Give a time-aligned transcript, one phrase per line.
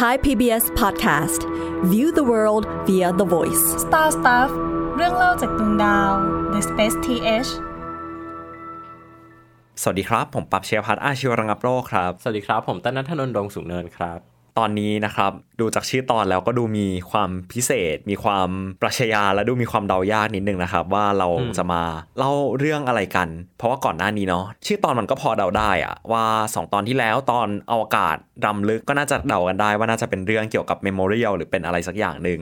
[0.00, 1.40] Thai PBS Podcast
[1.92, 4.50] View the world via the voice Star Stuff
[4.96, 6.12] เรื่องเล่าจากดวงดาว
[6.52, 7.50] The Space TH
[9.82, 18.48] สวัสดีครับ ผมปับเชียพัฒน์อาชีวรังับโรคครับ สวัสดีครับ ผมต้นนัทนนท์ดงสูงเนินครับ ตอนนี้นะครับ ดูจากชื่อตอนแล้วก็ดูมีความพิเศษ มีความ
[18.82, 21.82] ปรัชญาและดูมีความเดายากนิดนึงนะครับ ว่าเราจะมา
[22.18, 23.28] เล่าเรื่องอะไรกัน
[23.58, 28.16] เพราะว่าก่อนหน้านี้เนาะชื่อตอนมันก็พอเดาได้อะว่า 2 ตอนที่แล้วตอนอวกาศ
[28.46, 32.40] รำลึกก็น่าจะเดากันได้ว่าน่าจะเป็นเรื่องเกี่ยวกับเมมโมเรียลหรือเป็นอะไรสักอย่างหนึ่ง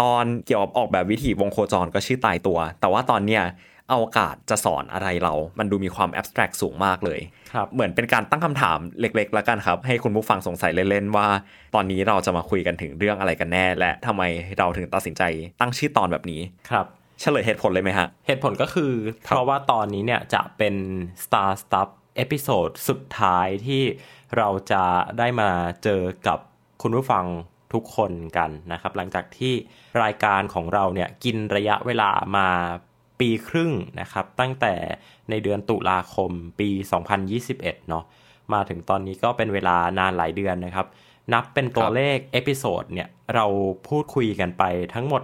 [0.00, 3.42] ตอนเกี่ยวกับออกแบบวิถีวงโคจรก็ชื่อตายตัว แต่ว่าตอนเนี้ย
[3.92, 7.20] อวกาศจะสอนอะไรเรา มันดูมีความแอบสแตรกสูงมากเลย
[7.52, 11.28] ครับเหมือนเป็นการตั้งคำถามเล็ก ๆ แล้วกันครับ ให้คุณผู้ฟังสงสัยเล่นๆว่า
[11.74, 14.22] ตอนนี้เราจะมาคุยกันถึงเรื่องอะไรกันแน่ และทำไม
[14.58, 15.22] เราถึงตัดสินใจ
[15.60, 16.40] ตั้งชื่อตอนแบบนี้
[16.70, 16.86] ครับ
[17.20, 18.92] เฉลยเหตุผลเลยไหมฮะ เหตุผลก็คือ
[19.24, 20.74] เพราะว่าตอนนี้เนี่ยจะเป็น
[21.24, 23.82] Star Stuff episode สุดท้ายที่
[24.36, 24.84] เราจะ
[25.18, 25.50] ได้มา
[25.82, 26.38] เจอกับ
[26.82, 27.24] คุณผู้ฟัง
[27.72, 29.52] ทุกคนกันนะครับ หลังจากที่
[30.02, 32.48] รายการของเราเนี่ยกินระยะเวลามา
[33.20, 34.74] ปีครึ่งนะครับ ตั้งแต่
[35.30, 36.68] ในเดือนตุลาคมปี
[37.28, 38.04] 2021 เนาะ
[38.52, 40.86] มาถึงตอนนี้ก็เป็นเวลานานหลายเดือนนะครับ
[41.32, 43.46] นับเป็นตัวเลข episode เนี่ย เรา
[43.88, 44.62] พูดคุยกันไป
[44.94, 45.22] ทั้งหมด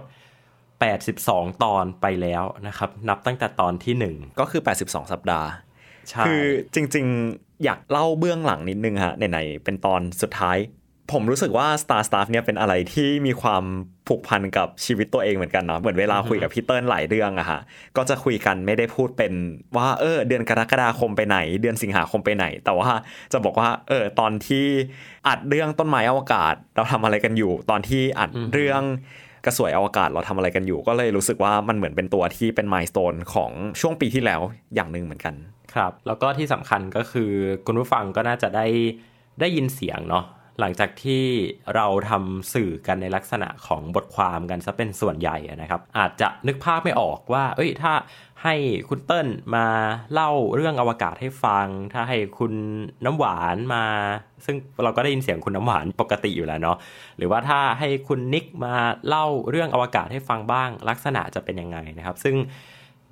[0.81, 5.47] 82 ตอนไปแล้วนะครับ นับตั้งแต่ตอนที่ 1 ก็คือ 82 สัปดาห์
[6.09, 7.05] ใช่คือจริง
[7.35, 10.57] ๆ อยากเล่าเบื้องหลังนิดนึงฮะไหนๆเป็นตอนสุดท้าย
[11.11, 13.63] ผมรู้สึกว่า Star Stuff เนี่ยเป็นอะไรที่มีความ
[14.07, 17.59] ผูกพันกับชีวิตตัวเองเหมือนกันเนาะเหมือนเวลาคุยกับพี่เติ้ลหลายเรื่องอะฮะ
[17.97, 19.33] ก็จะคุยกันไม่ได้พูดเป็น
[19.77, 22.89] ว่าเออเดือนกรกฎาคมไปไหน เดือนสิงหาคมไปไหน แต่ว่า
[23.31, 24.65] จะบอกว่าเออตอนที่
[25.27, 28.81] อัดเรื่องต้นไม้อวกาศ เราทำอะไรกันอยู่ ตอนที่อัดเรื่อง
[29.45, 34.41] กระสวยอวกาศเราทำอะไรกันอยู่ ก็เลยรู้สึกว่ามันเหมือนเป็นตัวที่เป็นมายสเตนของช่วงปีที่แล้ว
[34.75, 35.35] อย่างหนึ่งเหมือนกัน
[35.73, 37.31] ครับ แล้วก็ที่สำคัญก็คือ
[37.65, 38.65] คุณผู้ฟังก็น่าจะได้
[39.39, 40.25] ได้ยินเสียงเนาะ
[40.59, 41.23] หลังจากที่
[41.75, 47.93] เราทำสื่อกันในลักษณะของบทความกันซะเป็นส่วนใหญ่อะนะครับ อาจจะนึกภาพไม่ออกว่า เอ้ยถ้า
[48.43, 48.55] ให้
[48.89, 49.65] คุณเติ้ลมา
[50.13, 52.53] เล่าเรื่องอวกาศให้ฟัง ถ้าให้คุณ
[53.05, 53.85] น้ำหวานมา
[54.45, 56.77] ซึ่งเราก็ได้ยินเสียงคุณน้ำหวานปกติอยู่แล้วเนาะ
[57.17, 58.75] หรือว่าถ้าให้คุณนิกมา
[59.07, 62.35] เล่าเรื่องอวกาศให้ฟังบ้างลักษณะจะเป็นยังไงนะครับ ซึ่ง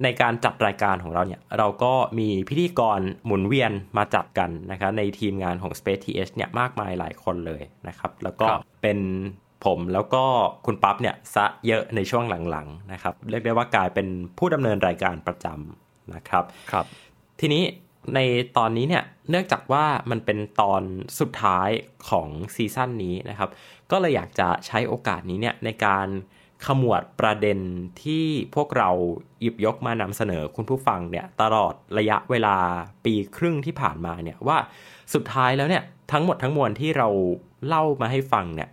[0.04, 9.00] ในการจัดรายการของเราเนี่ยเราก็มีพิธีกรหมุนเวียนมาจัดกันนะครับในทีมงานของ Space TH เนี่ยมากมายหลายคนเลยนะครับแล้วก็ครับเป็น
[9.66, 10.24] ผมแล้วก็
[10.66, 14.08] คุณปั๊บเนี่ยซะเยอะในช่วงหลังๆนะครับเรียกได้ว่ากลายเป็น
[14.38, 16.86] ผู้ดำเนินรายการประจำนะครับครับ
[17.40, 17.64] ทีนี้
[18.16, 18.20] ใน
[18.58, 20.84] ตอนนี้เนี่ยเนื่องจากว่ามันเป็นตอน
[21.20, 21.70] สุดท้าย
[22.10, 23.50] ของซีซั่นนี้นะครับ
[23.92, 26.08] ก็เลยอยากจะใช้โอกาสนี้เนี่ยในการ
[26.68, 27.60] ขมวดประเด็น
[28.04, 28.90] ที่พวกเรา
[29.42, 32.56] หยิบยกมานำเสนอคุณผู้ฟังเนี่ยตลอดระยะเวลา
[33.06, 34.58] ปีครึ่งที่ผ่านมาเนี่ยว่า
[35.14, 37.08] สุดท้ายแล้วเนี่ยทั้งหมดทั้งมวลที่เรา
[37.68, 38.70] เล่ามาให้ฟังเนี่ย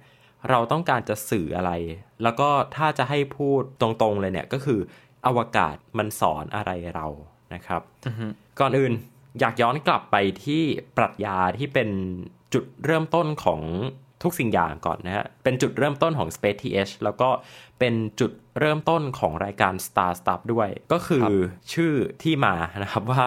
[0.51, 1.73] เราต้องการจะสื่ออะไร
[2.23, 4.81] แล้วก็ถ้าจะให้พูดตรงๆเลยเนี่ยก็คือ
[5.27, 7.07] อวกาศมันสอนอะไรเรา
[7.55, 7.83] นะครับ
[8.61, 8.93] ก่อนอื่น
[9.41, 10.63] อยากย้อนกลับไปที่
[10.97, 11.89] ปรัชญาที่เป็น
[12.55, 13.61] จุดเริ่มต้นของ
[14.23, 17.29] ทุกสิ่งอย่างก่อนนะฮะ เป็นจุดเริ่มต้นของ Space TH แล้วก็
[17.79, 21.25] เป็นจุดเริ่มต้นของรายการ Star Stuff ด้วย ก็คือ
[21.73, 23.23] ชื่อที่มานะครับว่า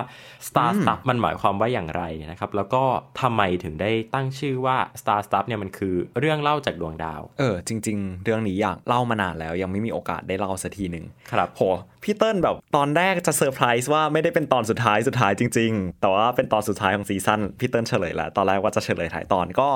[0.47, 2.83] Star Stuff มันหมายความว่าอย่างไรนะครับ แล้วก็
[3.21, 11.61] ทำไมถึงได้ตั้งชื่อว่า Star Stuff เนี่ยมันคือเรื่องเล่าจากดวงดาว เออ จริง ๆ เรื่องนี้อยากเล่ามานานแล้วยังไม่มีโอกาสได้เล่าสักทีหนึ่งครับโห
[12.03, 19.69] พี่เติ้ลแบบตอนแรกจะเซอร์ไพรส์ว่าไม่ได้เป็นตอนสุดท้ายสุดท้ายจริง ๆ แต่ว่าเป็นตอนสุดท้ายของซีซั่นพี่เติ้ลเฉลยแล้วตอนแรกว่าจะเฉลยท้ายตอนก็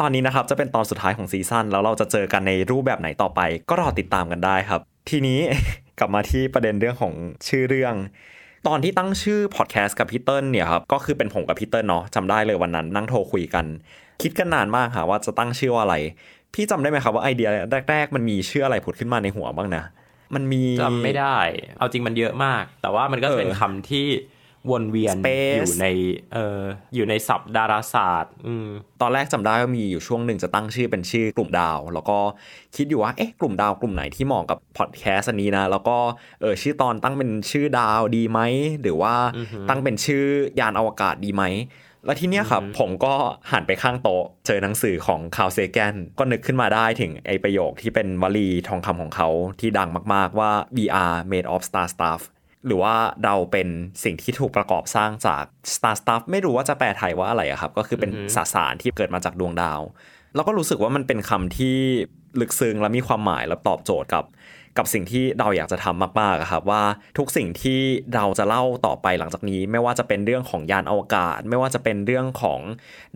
[0.00, 5.40] ตอนนี้นะครับจะเป็นตอนสุดท้ายของซีซั่นแล้วเราจะเจอกันในรูปแบบไหนต่อไป ก็รอติดตามกันได้ครับ ทีนี้
[5.98, 7.14] กลับมาที่ประเด็นเรื่องของ
[7.48, 7.94] ชื่อเรื่อง
[8.66, 13.64] ตอนที่ตั้งชื่อพอดแคสต์กับพี่เติ้ลเนี่ยครับก็คือเป็นผมกับพี่เติ้ลเนาะจำได้เลยวันนั้นนั่งโทรคุยกัน
[14.22, 15.96] คิดกันนานมากค่ะว่าจะตั้งชื่อว่าอะไร
[16.54, 17.48] พี่จำได้ไหมครับว่าไอเดีย
[17.90, 19.84] แรก ๆ มันมีชื่ออะไรผุดขึ้นมาในหัวบ้างนะ
[20.34, 21.36] มันมีจำไม่ได้
[21.78, 24.06] เอาจริงมันเยอะมาก แต่ว่ามันก็เออเป็นคำที่
[24.70, 25.86] วนเวียน Space อยู่ใน
[26.34, 26.60] เออ
[26.94, 28.68] อยู่ในศัพท์ดาราศาสตร์อืม
[29.00, 32.18] ตอนแรกจำได้ว่ามีอยู่ช่วงหนึ่งจะตั้งชื่อเป็นชื่อกลุ่มดาว แล้วก็
[32.76, 35.96] คิดอยู่ว่าเอ๊ะกลุ่มดาวกลุ่มไหนที่เหมาะกับพอดแคสต์อันนี้นะ แล้วก็
[36.40, 38.40] เออชื่อตอนตั้งเป็นชื่อดาวดีไหม
[38.82, 39.14] หรือว่า
[39.68, 40.24] ตั้งเป็นชื่อ
[40.60, 41.44] ยานอวกาศดีไหม
[42.04, 43.14] แล้วทีเนี้ยครับผมก็
[43.52, 49.28] หันไปข้างโต๊ะ เจอหนังสือของคาวเซแกนก็นึกขึ้นมาได้ถึงไอประโยคที่เป็นวลีทองคำของเขา
[49.60, 52.20] ที่ดังมากๆว่า we are made of star stuff
[52.66, 52.94] หรือว่า
[53.24, 53.68] เราเป็น
[54.04, 55.44] สิ่งที่ถูกประกอบสร้างจาก
[55.74, 59.80] star stuff ไม่รู้ว่าจะแปลไทยว่าอะไรอะครับ ก็คือเป็นสสารที่เกิดมาจากดวงดาว
[60.34, 61.76] แล้วก็รู้สึกว่ามันเป็นคำที่
[62.40, 64.24] ลึกซึ้งและมีความหมายและตอบโจทย์กับ
[64.78, 66.82] กับสิ่งที่เราอยากจะทำมากๆครับว่า
[67.18, 67.80] ทุกสิ่งที่
[68.14, 72.60] เราจะเล่าต่อไปหลังจากนี้ ไม่ว่าจะเป็นเรื่องของยานอวกาศ ไม่ว่าจะเป็นเรื่องของ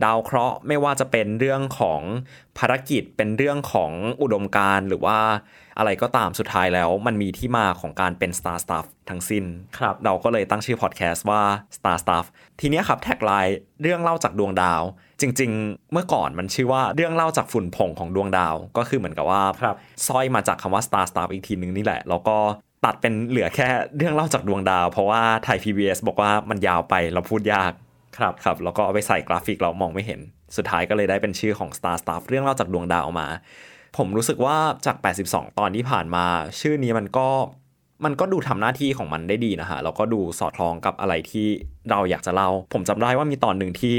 [0.04, 2.00] ดาวเคราะห์ ไม่ว่าจะเป็นเรื่องของ
[2.58, 3.92] ภารกิจเป็นเรื่องของ
[4.22, 5.18] อุดมการณ์หรือว่า
[5.80, 9.44] อะไรก็ตามสุดท้ายแล้ว มันมีที่มาของการเป็น Star Stuff ทั้งสิ้น
[9.78, 11.42] ครับเราก็เลยตั้งชื่อพอดแคสต์ว่า
[11.76, 12.26] Star Stuff
[12.60, 14.82] ทีเนี้ยครับแท็กไลน์เรื่องเล่าจากดวงดาว
[15.20, 22.36] จริง ๆ เมื่อก่อนมันชื่อว่าเรื่องเล่าจากฝุ่นผงของดวงดาว ก็คือเหมือนกับว่าครับสร้อยมาจากคำว่า Star Stuff อีกทีนึงนี่แหละ แล้วก็
[22.84, 27.72] ตัดเป็นเหลือแค่เรื่องเล่าจากดวงดาว เพราะว่าไทย PBS บอกว่ามันยาวไปเราพูดยาก
[28.18, 30.20] ครับครับแล้วก็เอาไปใส่กราฟิกเรามองไม่เห็น
[30.56, 33.28] สุดท้ายก็เลยได้เป็นชื่อของ Star Stuff เรื่องเล่าจากดวงดาวออกมา
[33.96, 34.56] ผมรู้สึกว่า
[34.86, 34.96] จาก
[35.26, 36.24] 82 ตอนที่ผ่านมา
[36.60, 37.28] ชื่อนี้มันก็
[38.04, 41.46] มันก็ดูทำหน้าที่ของมันได้ดีนะฮะแล้วก็ดูสอดคล้องกับอะไรที่
[41.90, 43.96] เราอยากจะเล่า ผมจำได้ว่ามีตอนหนึ่งที่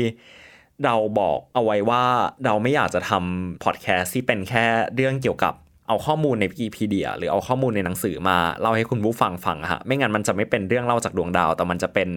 [0.86, 2.04] เราบอกเอาไว้ว่า
[2.46, 4.66] เราไม่อยากจะทำพอดแคสต์ที่เป็นแค่
[4.96, 5.54] เรื่องเกี่ยวกับ
[5.88, 12.10] เอาข้อมูลในวิกิพีเดียหรือเอาข้อมูลในหนังสือมาเล่าให้คุณผู้ฟังฟังอะฮะไม่งั้นมันจะไม่เป็นเรื่องเล่าจากดวงดาว แต่มันจะเป็น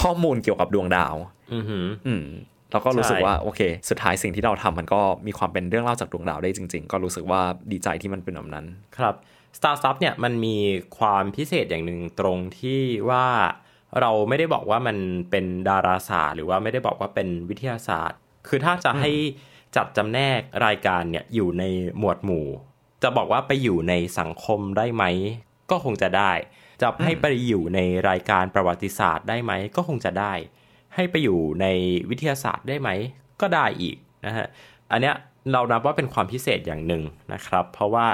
[0.00, 1.14] ข้อมูลเกี่ยวกับดวงดาว
[1.54, 2.24] อือหืออืม
[2.72, 7.40] เราก็รู้สึกใช่ว่าโอเค สุดท้ายสิ่งที่เราทำมันก็มีความเป็นเรื่องเล่าจากดวงดาวได้จริง ๆ ก็รู้สึกว่า
[7.72, 8.66] ดีใจที่มันเป็นแบบนั้น
[8.98, 9.14] ครับ
[9.56, 10.56] Star Stuff เนี่ยมันมี
[10.98, 12.80] ความพิเศษอย่างหนึ่งตรงที่
[13.10, 13.26] ว่า
[14.00, 14.96] เราไม่ได้บอกว่ามัน
[15.30, 18.18] เป็นดาราศาสตร์หรือว่าไม่ได้บอกว่าเป็นวิทยาศาสตร์
[18.48, 19.10] คือถ้าจะให้
[19.76, 21.64] จัดจำแนกรายการเนี่ยอยู่ใน
[21.98, 22.46] หมวดหมู่
[23.02, 25.04] จะบอกว่าไปอยู่ในสังคมได้ไหม
[25.70, 26.32] ก็คงจะได้
[26.82, 30.32] จะให้ไปอยู่ในรายการประวัติศาสตร์ได้ไหม ก็คงจะได้
[30.96, 31.66] ให้ไปอยู่ใน
[32.10, 32.90] วิทยาศาสตร์ได้ไหม
[33.40, 33.96] ก็ได้อีก
[34.26, 34.46] นะฮะ
[34.90, 35.14] อันเนี้ย
[35.52, 37.02] เรานับว่าเป็นความพิเศษอย่างหนึ่ง
[37.32, 38.06] นะครับ เพราะว่า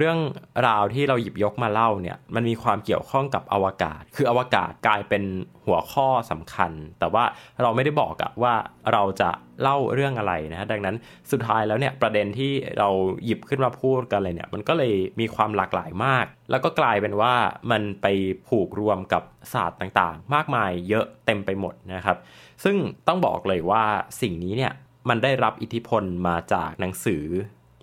[0.00, 0.20] เรื่อง
[0.68, 5.22] ราวที่เราหยิบยกมาเล่าเนี่ยมันมีความเกี่ยวข้องกับอวกาศ คืออวกาศกลายเป็น
[5.66, 7.24] หัวข้อสำคัญ แต่ว่า
[7.62, 8.54] เราไม่ได้บอกอะว่า
[8.92, 9.30] เราจะ
[9.62, 10.96] เล่าเรื่องอะไรนะดังนั้น
[11.30, 12.88] สุดท้ายแล้วเนี่ยประเด็นที่เรา
[13.24, 17.34] หยิบขึ้นมาพูดกันเลยเนี่ยมันก็เลยมีความหลากหลายมาก แล้วก็กลายเป็นว่า
[17.70, 18.06] มันไป
[18.48, 22.16] ผูกรวมกับศาสตร์ต่างๆ มากมายเยอะเต็มไปหมดนะครับ
[22.64, 22.76] ซึ่ง
[23.08, 23.84] ต้องบอกเลยว่า
[24.22, 24.72] สิ่งนี้เนี่ย
[25.08, 27.24] มันได้รับอิทธิพลมาจากหนังสือ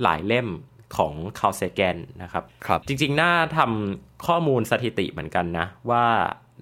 [0.03, 0.47] หลายเล่ม
[0.98, 6.06] ของคา l เซแกนนะครับครับจริงๆ น่าทำข้อมูลสถิติเหมือนกันนะ ว่า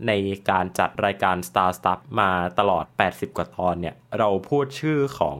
[0.07, 0.11] ใน
[0.49, 2.29] การจัดรายการ Star Stuff มา
[2.59, 5.37] ตลอด 80 กว่าตอนเนี่ย เราพูดชื่อของ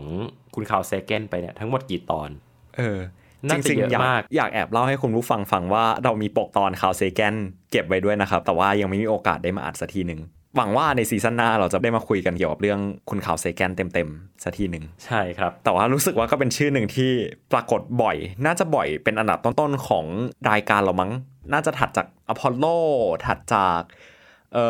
[0.56, 2.30] คุณคา l เซแกนไปเนี่ยทั้งหมดกี่ตอน
[2.78, 3.00] เออ
[3.48, 7.36] น่าจะจริงเยอะๆอยากมากอยากแอบเล่าให้คุณผู้ฟังฟังว่าเรามีปกตอนคาร์ล เซแกน
[7.72, 10.22] เก็บไว้ด้วยนะครับ แต่ว่ายังไม่มีโอกาสได้มาอ่านสักทีหนึ่ง
[10.56, 12.80] หวังว่าในซีซั่นหน้าเราจะได้มาคุยกันเกี่ยวกับเรื่อง
[13.10, 17.12] คุณคาร์ล เซแกนเต็มๆสักทีหนึ่งใช่ครับ แต่ว่ารู้สึกว่าก็เป็นชื่อหนึ่งที่
[17.54, 20.06] ปรากฏบ่อย น่าจะบ่อยเป็นอันดับต้นๆของ
[20.50, 21.12] รายการเรามั้ง
[21.54, 22.66] น่าจะถัดจากอพอลโล
[23.26, 23.82] ถัดจาก
[24.54, 24.66] เอ่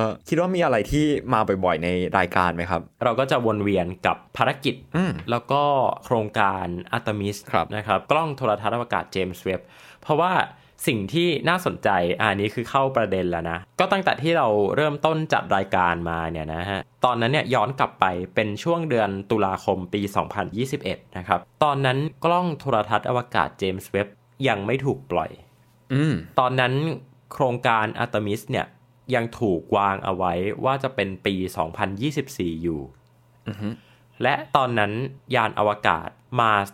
[0.00, 5.62] อคิดว่ามีอะไรที่มาบ่อยๆ ในรายการไหมครับ เราก็จะวนเวียนกับภารกิจอืมแล้วก็
[6.04, 9.60] โครงการอัตมิสครับนะครับ กล้องโทรทัศน์อวกาศเจมส์เว็บ
[10.02, 10.32] เพราะว่า
[10.86, 11.88] สิ่งที่น่าสนใจ
[12.20, 18.04] อันนี้คือเข้าประเด็นแล้วนะ ก็ตั้งแต่ที่เราเริ่มต้นจัดรายการมาเนี่ยนะฮะ ตอนนั้นเนี่ยย้อนกลับไป
[18.34, 20.02] เป็นช่วงเดือนตุลาคมปี
[20.58, 24.06] 2021 นะครับ ตอนนั้นกล้องโทรทัศน์อวกาศเจมส์เว็บ
[24.48, 25.30] ยังไม่ถูกปล่อย
[25.92, 26.72] อืมตอนนั้น
[27.32, 28.66] โครงการอัตมิสเนี่ย
[29.14, 30.32] ยังถูกวางเอาไว้
[30.64, 31.34] ว่าจะเป็นปี
[31.98, 32.80] 2024 อยู่
[34.22, 34.92] และตอนนั้น
[35.34, 36.08] ยานอวกาศ
[36.38, 36.68] Mars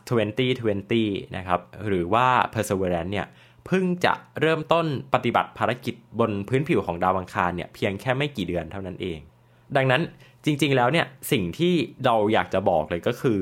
[0.70, 3.26] 2020 นะครับ หรือว่า Perseverance เนี่ย
[3.66, 9.18] เพิ่งจะเริ่มต้นปฏิบัติภารกิจบนพื้นผิวของดาวอังคารเนี่ยเพียงแค่ไม่กี่เดือนเท่านั้นเอง
[9.76, 10.02] ดังนั้น
[10.44, 11.74] จริง ๆ แล้วเนี่ยสิ่งที่
[12.04, 13.40] เราอยากจะบอกเลยก็คือ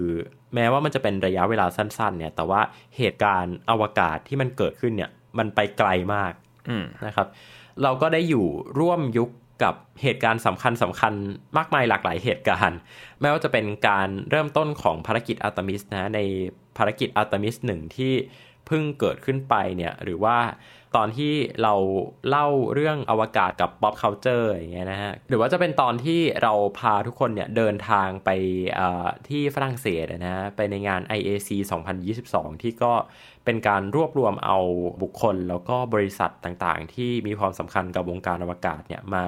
[0.55, 2.61] แม้ว่ามันจะเป็นระยะเวลาสั้น ๆ เนี่ย แต่ว่า
[2.97, 6.33] เหตุการณ์อวกาศที่มันเกิดขึ้นเนี่ยมันไปไกลมาก
[6.69, 7.27] อืมนะครับ
[7.83, 8.47] เราก็ได้อยู่
[8.79, 9.31] ร่วมยุค
[9.63, 11.13] กับเหตุการณ์สำคัญสำคัญ
[11.57, 12.79] มากมายหลากหลายเหตุการณ์
[13.21, 16.21] ไม่ว่าจะเป็นการเริ่มต้นของภารกิจอาร์เทมิสนะใน
[16.79, 18.13] ภารกิจอาร์เทมิสหนึ่งที่
[18.67, 20.39] เพิ่งเกิดขึ้นไปเนี่ยหรือว่า
[20.97, 21.75] ตอนที่เรา
[22.29, 28.31] เล่าเรื่องอวกาศกับ pop culture อย่างเงี้ยนะฮะหรือว่าจะเป็นตอนที่เราพาทุกคนเนี่ยเดินทางไป
[29.29, 31.51] ที่ฝรั่งเศสนะฮะไปในงาน IAC
[32.07, 32.93] 2022 ที่ก็
[33.45, 34.59] เป็นการรวบรวมเอา
[35.03, 39.25] บุคคล แล้วก็บริษัทต่างๆ ที่มีความสำคัญกับวงการอวกาศเนี่ยมา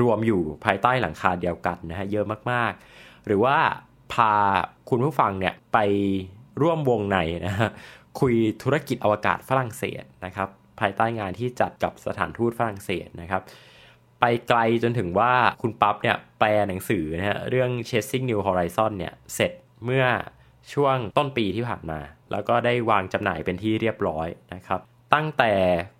[0.00, 3.56] รวมอยู่ภายใต้หลังคาเดียวกันนะฮะเยอะมากๆ หรือว่า
[4.12, 4.34] พา
[4.90, 5.78] คุณผู้ฟังเนี่ยไป
[6.60, 7.70] ร่วมวงในนะฮะ
[8.20, 10.48] คุยธุรกิจอวกาศฝรั่งเศสนะครับ
[10.80, 13.42] ภายใต้งานที่จัดกับสถานทูตฝรั่งเศสนะครับ
[14.20, 19.52] ไปไกลจนถึงว่าคุณปั๊บเนี่ยแปลหนังสือนะฮะเรื่อง Chasing New Horizon เนี่ยเสร็จ
[19.84, 20.04] เมื่อ
[20.72, 22.00] ช่วงต้นปีที่ผ่านมา
[22.32, 24.80] แล้วก็ได้วางจำหน่ายเป็นที่เรียบร้อยนะครับ
[25.14, 25.52] ตั้งแต่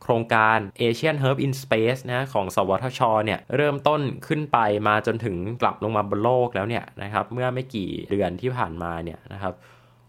[0.02, 9.54] โครงการ Asian Herb in Space นะของสวทชเนี่ยเริ่มต้นขึ้นไปมาจนถึงกลับลงมาบนโลกแล้วเนี่ยนะครับเมื่อไม่กี่เดือนที่ผ่านมาเนี่ยนะครับ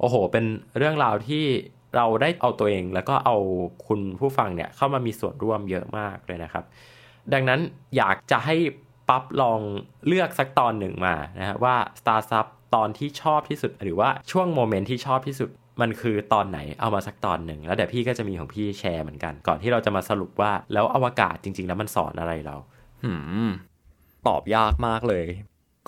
[0.02, 0.46] โอ้โห เป็น
[0.78, 1.46] เรื่องราวที่
[1.96, 3.36] เราได้เอาตัวเองแล้วก็เอา
[3.88, 6.64] คุณผู้ฟังเนี่ยเข้ามามีส่วนร่วมเยอะมากเลยนะครับ
[7.34, 7.60] ดังนั้น
[7.98, 8.56] อยากจะให้
[9.10, 9.60] ปั๊บลอง
[10.08, 15.50] เลือกสักตอนหนึ่งมานะฮะว่า Star s u b ตอนที่ชอบที่สุด หรือว่าช่วงโมเมนต์ที่ชอบที่สุด
[15.82, 22.56] มันคือตอนไหนเอามาสักตอนหนึ่ง แล้วเดี๋ยวพี่ก็จะมีของพี่แชร์เหมือนกัน ก่อนที่เราจะมาสรุปว่าแล้วอวกาศจริง ๆ แล้วมันสอนอะไรเรา
[23.04, 23.14] หื
[23.48, 23.50] ม
[24.28, 25.26] ตอบยากมากเลย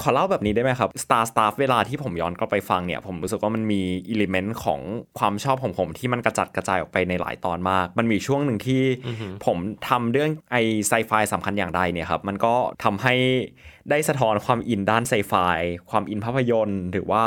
[0.02, 4.80] ขอเล่าแบบนี้ได้ไหมครับ Star Stuff เวลาที่ผมย้อนกลับไปฟังเนี่ย ผมรู้สึกว่ามันมี element ของ
[5.20, 8.84] ความชอบของผมที่มันกระจัดกระจายออกไปในหลายตอนมาก มันมีช่วงหนึ่งที่
[9.46, 9.58] ผม
[9.90, 10.58] ทำเรื่องไอ
[10.88, 13.16] ไซไฟสำคัญอย่างใดเนี่ยครับ มันก็ทำให้
[13.90, 15.34] ได้สะท้อนความอินด้านไซไฟ
[15.90, 17.26] ความอินภาพยนตร์ หรือว่า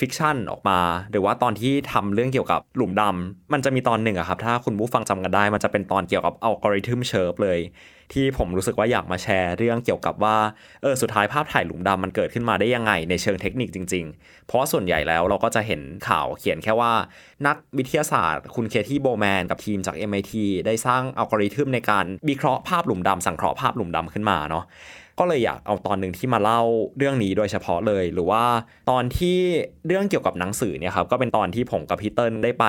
[0.00, 7.60] fiction ออกมา หรือว่าตอนที่ทำเรื่องเกี่ยวกับหลุมดำมันจะมีตอนหนึ่งอะครับ ถ้าคุณผู้ฟังจำกันได้ มันจะเป็นตอนเกี่ยวกับอัลกอริทึมเชิร์ฟเลย
[8.12, 10.36] ที่ผมรู้สึกว่าอยากมาแชร์เรื่องเกี่ยวกับว่า
[10.82, 16.92] เออสุดท้ายภาพถ่ายหลุมดำมันเกิดขึ้นมาได้ยังไงในเชิงเทคนิคจริง ๆ เพราะส่วนใหญ่แล้วเราก็จะเห็นข่าวเขียนแค่ว่า
[17.46, 20.32] นักวิทยาศาสตร์ คุณเคที่โบแมนกับทีมจาก MIT
[20.66, 24.64] ได้สร้างอัลกอริทึมในการวิเคราะห์ภาพหลุมดำสังเคราะห์ภาพหลุมดำขึ้นมาเนาะ
[25.20, 26.60] ก็เลยอยากเอาตอนหนึ่งที่มาเล่า
[26.96, 28.44] เรื่องนี้โดยเฉพาะเลย หรือว่า
[28.90, 29.38] ตอนที่
[29.86, 32.64] เรื่องเกี่ยวกับหนังสือเนี่ยครับก็เป็นตอนที่ผมกับพี่เติ้ลได้ไป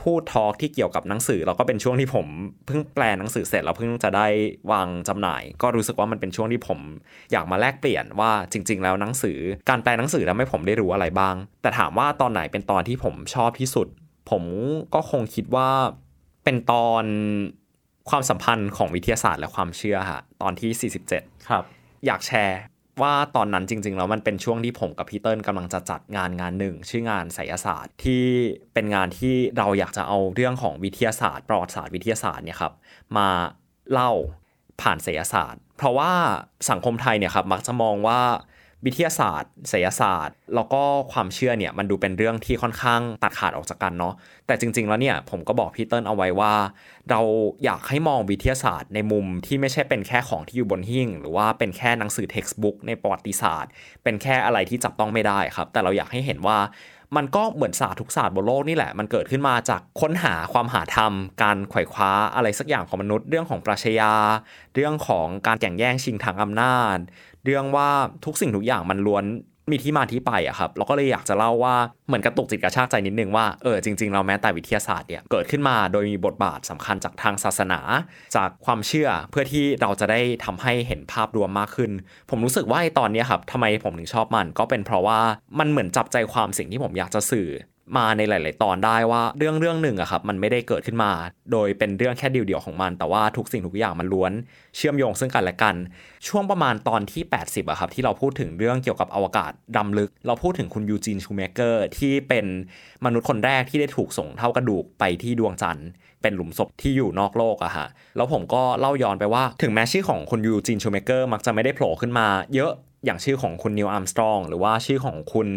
[0.00, 2.26] พูดทอล์กที่เกี่ยวกับหนังสือแล้วก็เป็นช่วงที่ผม
[2.66, 4.26] เพิ่งแปลหนังสือเสร็จแล้วเพิ่งจะได้
[4.72, 6.78] วางจำหน่าย ก็รู้สึกว่ามันเป็นช่วงที่ผม
[7.32, 9.38] อยากมาแลกเปลี่ยนว่าจริง ๆ แล้วหนังสือ
[9.70, 13.88] การแปลหนังสือทำให้ผมได้รู้อะไรบ้าง แต่ถามว่าตอนไหนเป็นตอนที่ผมชอบที่สุด
[14.30, 14.42] ผม
[14.94, 15.70] ก็คงคิดว่า
[16.44, 17.04] เป็นตอน
[18.10, 21.64] ความสัมพันธ์ของวิทยาศาสตร์และความเชื่อฮะตอนที่ 47 ครับ
[22.06, 22.60] อยากแชร์
[23.02, 28.24] ว่าตอนนั้นจริง ๆ แล้วมันเป็นช่วงที่ผมกับพี่เติ้ลกำลังจะจัดงานงานหนึ่ง ชื่องานไสยศาสตร์ที่
[28.74, 32.72] เป็นงานที่เราอยากจะเอาเรื่องของวิทยาศาสตร์ ประวัติศาสตร์วิทยาศาสตร์เนี่ยครับ
[33.16, 33.28] มา
[33.92, 34.10] เล่า
[34.80, 36.12] ผ่านไสยศาสตร์ เพราะว่า
[36.70, 38.20] สังคมไทยเนี่ยครับมักจะมองว่า
[38.86, 44.14] วิทยาศาสตร์ศิลศาสตร์ แล้วก็ความเชื่อเนี่ยมันดูเป็นเรื่องที่ค่อนข้างตัดขาดออกจากกันเนาะ
[44.46, 46.54] แต่จริง ๆ แล้วเนี่ยผมก็บอกพี่เติ้ลเอาไว้ว่า
[47.10, 47.20] เรา
[47.64, 53.70] อยากให้มองวิทยาศาสตร์ ในมุมที่ไม่ใช่เป็นแค่ของที่อยู่บนหิ้งหรือว่าเป็นแค่หนังสือเท็กซ์บุ๊กในประวัติศาสตร์
[54.04, 56.58] เป็นแค่อะไรที่จับต้องไม่ได้ครับ แต่เราอยากให้เห็นว่า
[57.16, 64.12] มันก็เหมือนศาสตร์ทุกศาสตร์บนโลกนี่แหละ มันเกิดขึ้นมาจากค้นหาความหาธรรม การไขว่คว้าอะไรสักอย่างของมนุษย์ เรื่องของปรัชญา
[64.74, 66.96] เรื่องของการแข่งแย่งชิงทางอำนาจ
[67.44, 67.90] เรื่องว่า
[68.24, 69.24] ทุกสิ่งทุกอย่างมันล้วน
[69.70, 71.74] มีที่มาที่ไปอะครับเราก็เลยอยากจะเล่าว่า
[72.06, 77.80] เหมือนกระตุกจิตกระชากใจนิดนึงว่าเออจริงๆเราแม้แต่วิทยาศาสตร์เนี่ยเกิดขึ้นมาโดยมีบทบาทสำคัญจากทางศาสนา
[78.36, 81.90] จากความเชื่อเพื่อที่เราจะได้ทำให้เห็นภาพรวมมากขึ้น
[82.30, 85.20] ผมรู้สึกว่าไอ้ตอนนี้ครับทำไมผมถึงชอบมัน ก็เป็นเพราะว่า
[85.58, 87.48] มันเหมือนจับใจความสิ่งที่ผมอยากจะสื่อ
[87.96, 91.10] มาในหลาย ๆ ตอนได้ว่าเรื่องเรื่องหนึ่งอะครับมันไม่ได้เกิดขึ้นมา
[91.52, 94.32] โดยเป็นเรื่องแค่เดียวๆของมัน แต่ว่าทุกสิ่งทุกอย่างมันล้วน
[94.76, 95.74] เชื่อมโยงซึ่งกันและกัน
[96.28, 102.46] ช่วงประมาณตอนที่ 80อะครับที่เราพูดถึงเรื่องเกี่ยวกับอวกาศดำลึก เราพูดถึงคุณยูจีนชูเมเกอร์ที่เป็น
[103.04, 105.88] มนุษย์คนแรกที่ได้ถูกส่งเท่ากระดูกไปที่ดวงจันทร์
[106.22, 112.72] เป็นหลุมศพที่อยู่นอกโลกอะฮะแล้วผมก็เล่าย้อนไปว่าถึงแม้ชื่อของคุณยูจีนชูเมเกอร์มักจะไม่ได้โผล่ขึ้นมา เยอะ
[113.04, 115.48] อย่างชื่อของคุณนีล อาร์มสตรองหรือว่าชื่อของคุณ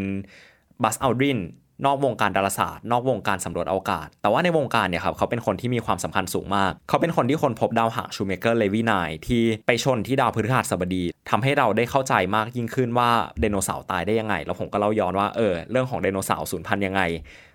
[0.83, 1.39] บัซ อัลดริน
[1.85, 13.09] นอกวงการดาราศาสตร์ นอกวงการสำรวจอวกาศ แต่ว่าในวงการเนี่ยครับเขาเป็นคนที่มีความสำคัญสูงมาก เขาเป็นคนที่ค้นพบดาวหางชูเมเกอร์เลวี nine ที่ไปชนที่ดาวพฤหัสบดีทำให้เราได้เข้าใจมากยิ่งขึ้นว่า
[13.39, 17.01] ไดโนเสาร์ตายได้ยังไง แล้วผมก็เล่าย้อนว่าเออเรื่องของไดโนเสาร์สูญพันธุ์ยังไง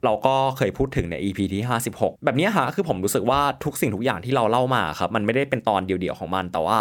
[0.05, 1.63] เราก็เคยพูดถึงใน EP ที่
[1.95, 6.79] 56 แบบนี้ฮะคือผมรู้สึกว่าทุกสิ่งทุกอย่างที่เราเล่ามาครับมันไม่ได้เป็นตอนเดียวๆของมัน แต่ว่า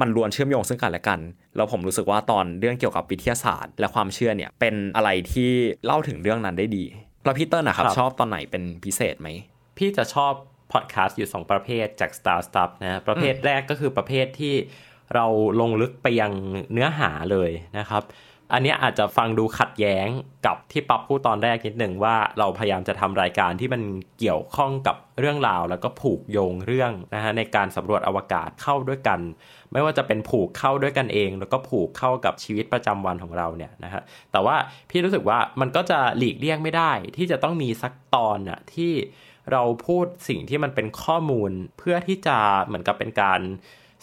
[0.00, 1.20] มันล้วนเชื่อมโยงซึ่งกันและกัน
[1.56, 5.50] แล้วผมรู้สึกว่าตอนเรื่องเกี่ยวกับวิทยาศาสตร์ และความเชื่อเนี่ยเป็นอะไรที่
[5.86, 6.83] เล่าถึงเรื่องนั้นได้ดี
[7.24, 9.28] แล้วพี่เตอร์นะครับ ชอบตอนไหนเป็นพิเศษไหม
[9.78, 10.32] พี่จะชอบ
[10.72, 14.54] พอดแคสต์อยู่ 2 ประเภทจาก Star Stuff นะประเภทแรกก็คือประเภทที่
[15.14, 15.26] เรา
[15.60, 16.32] ลงลึกไปยัง
[16.72, 18.02] เนื้อหาเลยนะครับ
[18.52, 20.06] อันนี้อาจจะฟังดูขัดแย้ง
[20.46, 23.82] กับที่ปั๊บพูดตอนแรกนิดหนึ่งว่าเราพยายามจะทำรายการที่มัน
[24.18, 29.20] เกี่ยวข้องกับเรื่องราว แล้วก็ผูกโยงเรื่องนะฮะในการสำรวจอวกาศเข้าด้วยกัน
[29.72, 34.56] ไม่ว่าจะเป็นผูกเข้าด้วยกันเอง แล้วก็ผูกเข้ากับชีวิตประจำวันของเราเนี่ยนะฮะแต่ว่า
[34.90, 38.92] พี่รู้สึกว่ามันก็จะหลีกเลี่ยงไม่ได้ ที่จะต้องมีสักตอนน่ะที่
[39.52, 43.40] เราพูดสิ่งที่มันเป็นข้อมูลเพื่อที่จะเหมือนกับเป็นการ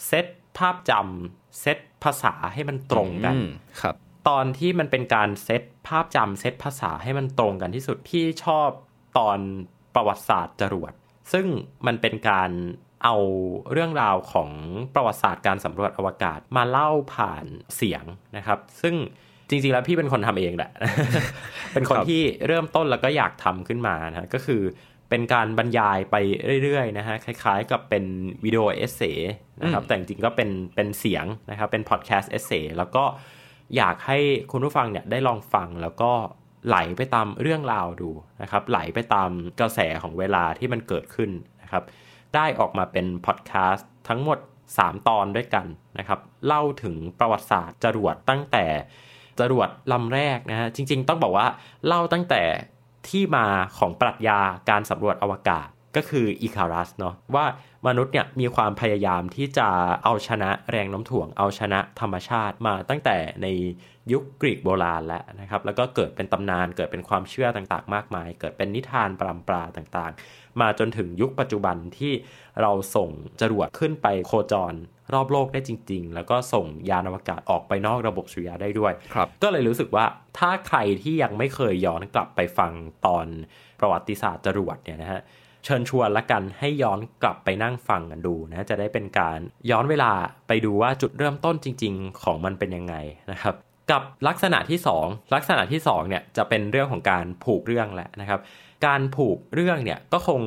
[0.06, 0.26] เซต
[0.58, 3.36] ภาพจำเซตภาษาให้มันตรงกัน
[3.80, 3.94] ครับ
[4.28, 8.68] ตอนที่มันเป็นการเซตภาพจำเซตภาษาให้มันตรงกันที่สุดพี่ชอบ
[9.18, 9.38] ตอน
[9.94, 10.92] ประวัติศาสตร์จรวด
[11.32, 11.46] ซึ่ง
[11.86, 12.50] มันเป็นการ
[13.04, 13.16] เอา
[13.72, 14.50] เรื่องราวของ
[14.94, 17.44] ประวัติศาสตร์การสำรวจอวกาศมาเล่าผ่าน
[17.76, 18.04] เสียง
[18.36, 18.94] นะครับ ซึ่ง
[19.48, 20.70] จริงๆแล้วพี่เป็นคนทำเองแหละ
[21.74, 24.62] เป็นคนที่เริ่มต้นแล้วก็อยากทำขึ้นมานะก็คือ
[25.10, 26.16] เป็นการบรรยายไป
[26.62, 28.04] เรื่อยๆนะฮะคล้ายๆกับเป็น
[28.44, 29.00] วิดีโอเอเซ
[29.62, 33.04] นะครับแต่จริงๆก็เป็นเป็นเสียงนะครับเป็นพอดแคสต์เอเซแล้วก็
[33.76, 34.18] อยากให้
[34.52, 36.12] คุณผู้ฟังเนี่ยได้ลองฟังแล้วก็
[36.66, 38.10] ไหลไปตามเรื่องราวดู
[38.42, 41.30] นะครับไหลไปตามกระแสของเวลาที่มันเกิดขึ้น
[41.62, 41.82] นะครับ
[42.34, 44.38] ได้ออกมาเป็นพอดแคสต์ทั้งหมด
[44.72, 45.66] 3 ตอนด้วยกัน
[45.98, 48.66] นะครับเล่าถึงประวัติศาสตร์จรวดตั้งแต่
[49.40, 51.46] จรวดลำแรกนะฮะจริง ๆ ต้องบอกว่า
[51.86, 52.42] เล่าตั้งแต่
[53.08, 53.46] ที่มา
[53.78, 57.44] ของปรัชญาการสำรวจอวกาศก็คืออีคารัสเนาะว่า
[57.86, 59.68] มนุษย์เนี่ยมีความพยายามที่จะ
[60.04, 63.46] เอาชนะแรงโน้มถ่วง เอาชนะธรรมชาติมาตั้งแต่ใน
[64.12, 72.12] ยุคกรีกโบราณแล้วนะครับ แล้วก็เกิดเป็นตำนานเกิดเป็นความเชื่อต่างๆ มากมาย เกิดเป็นนิทานปรำปราต่างๆ มาจนถึงยุคปัจจุบันที่
[72.60, 73.10] เราส่ง
[73.40, 74.74] จรวดขึ้นไปโคจร
[75.14, 80.04] รอบโลกได้จริง ๆ แล้วก็ส่งยานอวกาศออกไปนอกระบบสุริยะได้ด้วยครับก็เลยรู้สึกว่า
[80.38, 82.72] ถ้าใครที่ยังไม่เคยย้อนกลับไปฟัง
[83.06, 83.26] ตอน
[83.80, 85.20] ประวัติศาสตร์จรวดเนี่ยนะฮะ
[85.64, 89.38] เชิญชวนละกันให้ย้อนกลับไปนั่งฟังกันดูนะจะได้เป็นการ
[89.70, 90.12] ย้อนเวลา
[90.48, 92.94] ไปดูว่าจุดเริ่มต้นจริง ๆ ของมันเป็นยังไง
[93.32, 93.54] นะครับ
[93.90, 98.40] กับลักษณะที่ 2 ลักษณะที่2เนี่ยจะเป็นเรื่องของการผูกเรื่องแหละนะครับ
[98.86, 100.40] การผูกเรื่องเนี่ยก็คง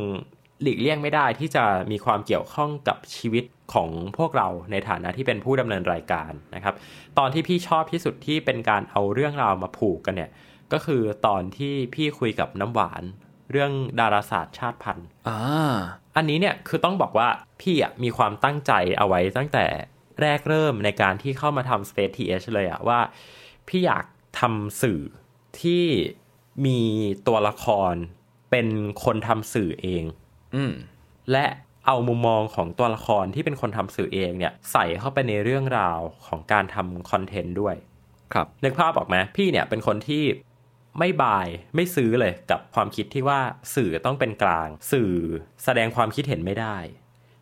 [0.61, 6.75] หลีกเลี่ยงไม่ได้ที่จะมีความเกี่ยวข้องกับชีวิตของพวกเราในฐานะที่เป็นผู้ดำเนินรายการนะครับ
[7.17, 10.31] ตอนที่พี่ชอบที่สุดที่เป็นการเอาเรื่องราวมาผูกกันเนี่ย
[10.73, 13.03] ก็คือตอนที่พี่คุยกับน้ำหวาน
[13.51, 15.75] เรื่องดาราศาสตร์ชาติพันธุ์อ่า
[16.15, 17.27] อันนี้เนี่ยคือต้องบอกว่า
[17.61, 19.65] พี่อะมีความตั้งใจเอาไว้ตั้งแต่
[20.21, 22.99] แรกเริ่มในการที่เข้ามาทำ Space TH เลยอะว่า
[23.67, 24.05] พี่อยาก
[24.39, 25.01] ทำสื่อ
[25.61, 25.85] ที่
[26.65, 26.79] มี
[27.27, 27.93] ตัวละคร
[28.51, 28.67] เป็น
[29.03, 30.03] คนทำสื่อเอง
[30.55, 30.73] อืม
[31.31, 31.45] และ
[31.87, 37.75] เอามุมมองของตัวละครที่เป็นคนทำสื่อเองเนี่ย ใส่เข้าไปในเรื่องราวของการทำคอนเทนต์ด้วย
[38.33, 40.23] ครับนึกภาพออกไหมพี่เนี่ยเป็นคนที่
[40.99, 43.39] ไม่บายไม่ซื้อเลยกับความคิดที่ว่า
[43.75, 45.13] สื่อต้องเป็นกลาง สื่อ
[45.63, 46.77] แสดงความคิดเห็นไม่ได้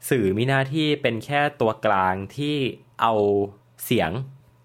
[0.10, 2.56] สื่อมีหน้าที่เป็นแค่ตัวกลางที่
[3.02, 3.14] เอา
[3.86, 4.12] เสียง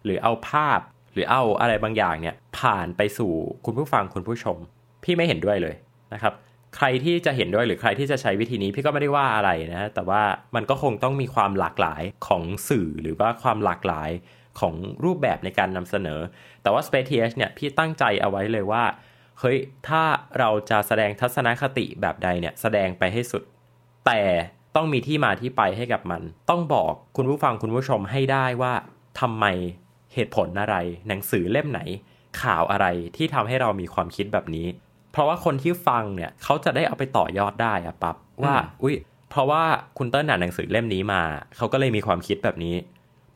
[0.05, 0.81] หรือเอาภาพ
[1.13, 3.33] หรือเอาอะไรบางอย่างเนี่ยผ่านไปสู่
[3.65, 4.57] คุณผู้ฟังคุณผู้ชม
[5.03, 5.75] พี่ไม่เห็นด้วยเลย
[6.15, 6.33] นะครับ
[6.77, 10.23] ใครที่จะเห็นด้วยหรือใครที่จะใช้วิธีนี้พี่ก็ไม่ได้ว่าอะไรนะแต่ว่า
[10.55, 14.11] มันก็คงต้องมีความหลากหลายของสื่อหรือว่าความหลากหลาย
[14.61, 14.75] ของ
[15.05, 16.21] รูปแบบในการนำเสนอ
[16.63, 18.85] แต่ว่า Space TH เนี่ยพี่ตั้งใจเอาไว้เลยว่า
[19.41, 20.03] เฮ้ย ถ้า
[20.39, 23.43] เราจะแสดงทัศนคติแบบใดเนี่ย แสดงไปให้สุด
[24.07, 24.21] แต่
[24.77, 28.75] ต้องมีที่มาที่ไปให้กับมัน ต้องบอกคุณผู้ฟังคุณผู้ชมให้ได้ว่า
[29.21, 29.45] ทำไม
[30.15, 30.77] เหตุผลอะไร
[31.09, 31.81] หนังสือเล่มไหน
[32.43, 34.67] ข่าวอะไรที่ทำให้เรามีความคิดแบบนี้
[35.13, 38.97] เพราะว่าคนที่ฟังเนี่ยเขาจะได้เอาไปต่อยอดได้อะปับว่า อุ้ย
[39.31, 39.63] เพราะว่า
[39.99, 41.23] คุณเติ้ลอ่านหนังสือเล่มนี้มา
[41.57, 42.75] เขาก็เลยมีความคิดแบบนี้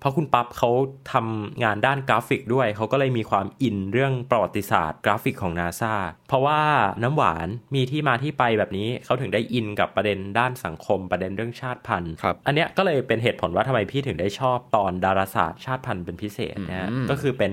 [0.02, 0.70] เพราะคุณปั๊บเขา
[1.12, 5.94] ทำงานด้านกราฟิกด้วย เขาก็เลยมีความอินเรื่องประวัติศาสตร์ กราฟิกของนาซา
[6.28, 6.60] เพราะว่า
[7.02, 17.52] น้ำหวานมีที่มาที่ไปแบบนี้เขาถึงได้อินกับประเด็นด้านสังคมประเด็นเรื่องชาติพันธุ์ครับอันเนี้ยก็เลยเป็นเหตุผลว่าทำไมพี่ถึงได้ชอบตอนดาราศาสตร์ชาติพันธุ์เป็นพิเศษนะฮะอืมก็คือเป็น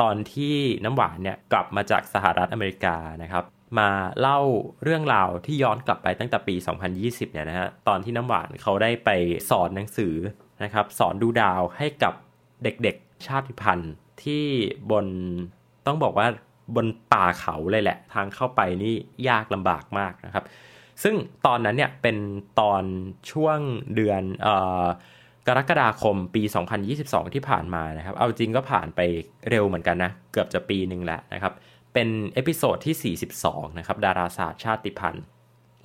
[0.00, 3.44] ตอนที่น้ำหวานเนี่ยกลับมาจากสหรัฐอเมริกานะครับ
[3.78, 4.40] มาเล่า
[4.84, 6.54] เรื่องราวที่ย้อนกลับไปตั้งแต่ปี
[6.94, 9.10] 2020 เนี่ยนะฮะ ตอนที่น้ำหวานเขาได้ไป
[9.50, 10.14] สอนหนังสือ
[10.62, 12.14] นะครับสอนดูดาวให้กับ
[12.62, 13.92] เด็กๆชาติพันธุ์
[14.22, 14.44] ที่
[14.90, 15.06] บน
[15.86, 16.26] ต้องบอกว่า
[16.76, 18.94] บนป่าเขาเลยแหละ ทางเข้าไปนี่
[19.28, 20.44] ยากลำบากมากนะครับ
[21.02, 21.14] ซึ่ง
[21.46, 22.16] ตอนนั้นเนี่ยเป็น
[22.60, 22.82] ตอน
[23.30, 23.58] ช่วง
[23.94, 24.84] เดือนเอ่อ
[25.46, 26.42] กรกฎาคมปี
[26.88, 29.00] 2022 ที่ผ่านมานะครับ เอาจริงก็ผ่านไป
[29.48, 31.52] เร็วเหมือนกันนะ เกือบจะปีหนึ่งแล้วนะครับ
[31.94, 35.24] เป็น episode ที่ 42 นะครับ ดาราศาสตร์ชาติพันธุ์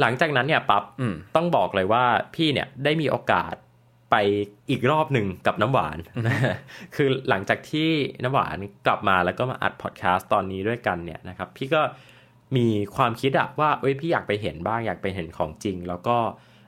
[0.01, 2.03] หลังจากนั้นเนี่ยปั๊บอืมต้องบอกเลยว่า
[2.35, 3.55] พี่เนี่ยได้มีโอกาส
[4.13, 4.25] ไป
[4.69, 5.97] อีกรอบหนึ่งกับน้ำหวาน
[6.95, 7.89] คือหลังจากที่
[8.23, 11.81] น้ำหวานกลับมาแล้วก็มาอัดพอดแคสต์ตอนนี้ด้วยกันเนี่ยนะครับ พี่ก็
[12.55, 16.17] มีความคิดอะว่าเอ้ยพี่อยากไปเห็นบ้างอยากไปเห็นของจริง แล้วก็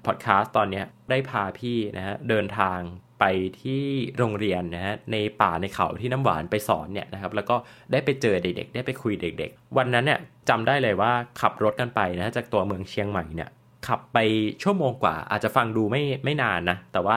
[0.06, 2.80] พอดแคสต์ตอนเนี้ยได้พาพี่นะฮะเดินทาง
[3.20, 3.26] ไป
[3.62, 3.84] ที่
[4.18, 7.56] โรงเรียนนะฮะในป่าในเขาที่น้ำหวานไปสอนเนี่ยนะครับแล้วก็
[7.92, 13.50] ได้ไปเจอเด็กๆ ได้ไปคุยเด็ก ๆ วันนั้นเนี่ยจำได้เลยว่าขับรถกันไปนะจากตัวเมืองเชียงใหม่เนี่ย
[13.88, 14.18] ขับไป
[14.64, 17.16] ชั่วโมงกว่า อาจจะฟังดูไม่ไม่นานนะ แต่ว่า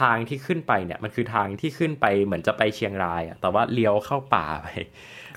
[0.00, 4.66] ทางที่ขึ้นไปเนี่ยมันคือทางที่ขึ้นไปเหมือนจะไปเชียงรายอะแต่ว่าเลี้ยวเข้าป่าไป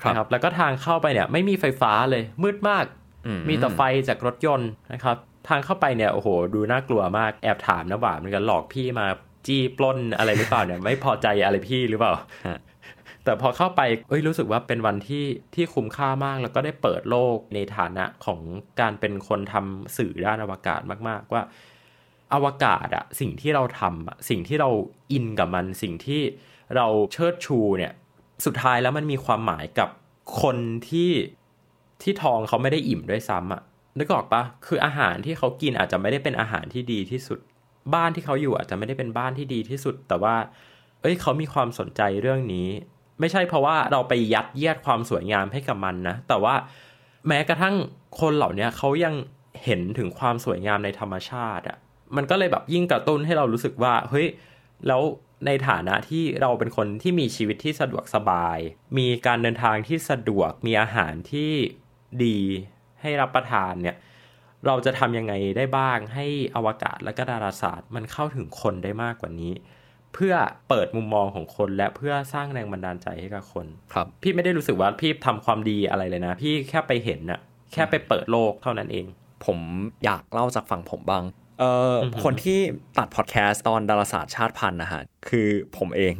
[0.02, 2.84] ครับนะครับ แล้วก็ทางเข้าไปเนี่ยไม่มีไฟฟ้าเลย มืดมาก
[3.26, 5.16] อืมีแต่ไฟจากรถยนต์นะครับ
[5.48, 9.06] ทางเข้าไปเนี่ยโอ้โห ดูน่ากลัวมากแอบถามนะบ่าเหมือนกันหลอกพี่มา
[9.46, 12.12] จี้ปล้นอะไรหรือเปล่าเนี่ยไม่พอใจอะไรพี่หรือเปล่า
[13.28, 18.40] แต่พอเข้าไปเอ้ยรู้สึกว่าเป็นวันที่ที่คุ้มค่ามาก แล้วก็ได้เปิดโลกในฐานะของ
[18.80, 21.42] การเป็นคนทำสื่อด้านอวกาศมาก ๆ ว่า
[22.34, 24.70] อวกาศอะสิ่งที่เราทำอะสิ่งที่เรา
[25.12, 26.20] อินกับมัน สิ่งที่
[26.76, 27.92] เราเชิดชูเนี่ย
[28.46, 29.88] สุดท้ายแล้วมันมีความหมายกับ
[30.42, 30.56] คน
[30.88, 31.10] ที่
[32.02, 33.62] ที่ทองเขาไม่ได้อิ่มด้วยซ้ำอะ
[33.98, 37.38] นึกออกปะคืออาหารที่เขากินอาจจะไม่ได้เป็นอาหารที่ดีที่สุด
[37.94, 40.36] บ้านที่เขาอยู่อาจจะไม่ได้เป็นบ้านที่ดีที่สุด แต่ว่า
[41.00, 42.68] เอ้ยเขามีความสนใจเรื่องนี้
[43.20, 46.54] ไม่ใช่เพราะว่าเราไปยัดเยียดความสวยงามให้กับมันนะ แต่ว่า
[47.28, 47.74] แม้กระทั่ง
[48.20, 49.14] คนเหล่านี้เขายัง
[49.64, 51.78] เห็นถึงความสวยงามในธรรมชาติอะ
[52.16, 54.26] มันก็เลยแบบยิ่งกระตุ้นให้เรารู้สึกว่า เฮ้ย
[54.86, 55.02] แล้ว
[55.46, 58.58] ในฐานะที่เราเป็นคนที่มีชีวิตที่สะดวกสบาย
[58.98, 61.52] มีการเดินทางที่สะดวก มีอาหารที่
[62.24, 62.38] ดี
[63.00, 63.96] ให้รับประทานเนี่ย
[64.66, 66.26] เราจะทำยังไงได้บ้างให้
[66.56, 69.52] อวกาศและก็ดาราศาสตร์ มันเข้าถึงคนได้มากกว่านี้
[70.14, 70.34] เพื่อ
[70.68, 77.40] เปิดมุมมองของคน และเพื่อสร้างแรงบันดาลใจให้กับคนครับ พี่ไม่ได้รู้สึกว่าพี่ทำความดีอะไรเลยนะ พี่แค่ไปเห็นน่ะ
[77.72, 79.06] แค่ไปเปิดโลกเท่านั้นเอง
[79.44, 79.58] ผม
[80.04, 81.24] อยากเล่าจากฝั่งผมบ้าง
[81.60, 82.58] เอ่อออหือคนที่
[82.98, 86.14] ตัดพอดแคสต์ตอนดาราศาสตร์ชาติพันธุ์นะฮะคือผมเอง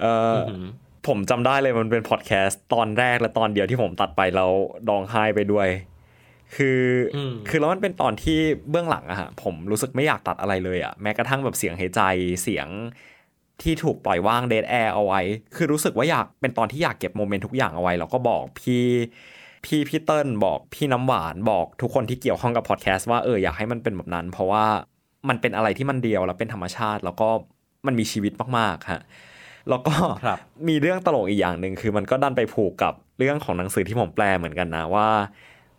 [0.00, 0.64] เอ่ออหือ
[1.08, 4.50] ผมจำได้เลยมันเป็นพอดแคสต์ตอนแรกและตอนเดียวที่ผมตัดไปแล้ว
[4.88, 5.68] ร้องไห้ไปด้วย
[6.56, 6.80] คือ
[7.16, 8.38] อมคือแล้วมันเป็นตอนที่
[8.70, 12.00] เบื้องหลังอะฮะผมรู้สึกไม่อยากตัดอะไรเลยอะแม้กระทั่งแบบเสียงหายใจ
[12.42, 12.68] เสียง
[13.62, 15.20] ที่ถูกปล่อยว่างเดทแอร์เอาไว้
[15.56, 18.84] คือรู้สึกว่าอยากเป็นตอนที่อยากเก็บโมเมนต์ทุกอย่างเอาไว้ แล้วก็บอกพี่
[19.64, 24.64] พี่พี่เติ้ลบอกพี่น้ำหวานบอกทุกคนที่เกี่ยวข้องกับพอดแคสต์ว่าเอออยากให้มันเป็นแบบนั้น เพราะว่า
[25.28, 27.28] มันเป็นอะไรที่มันเดียวแล้วเป็นธรรมชาติ แล้วก็
[27.86, 29.02] มันมีชีวิตมากๆฮะ
[29.68, 35.08] แล้วก็ครับมีเรื่องตลกอีกอย่างหนึ่งคือมันก็ดันไปผูกกับเรื่องของหนังสือที่ผมแปลเหมือนกันนะว่า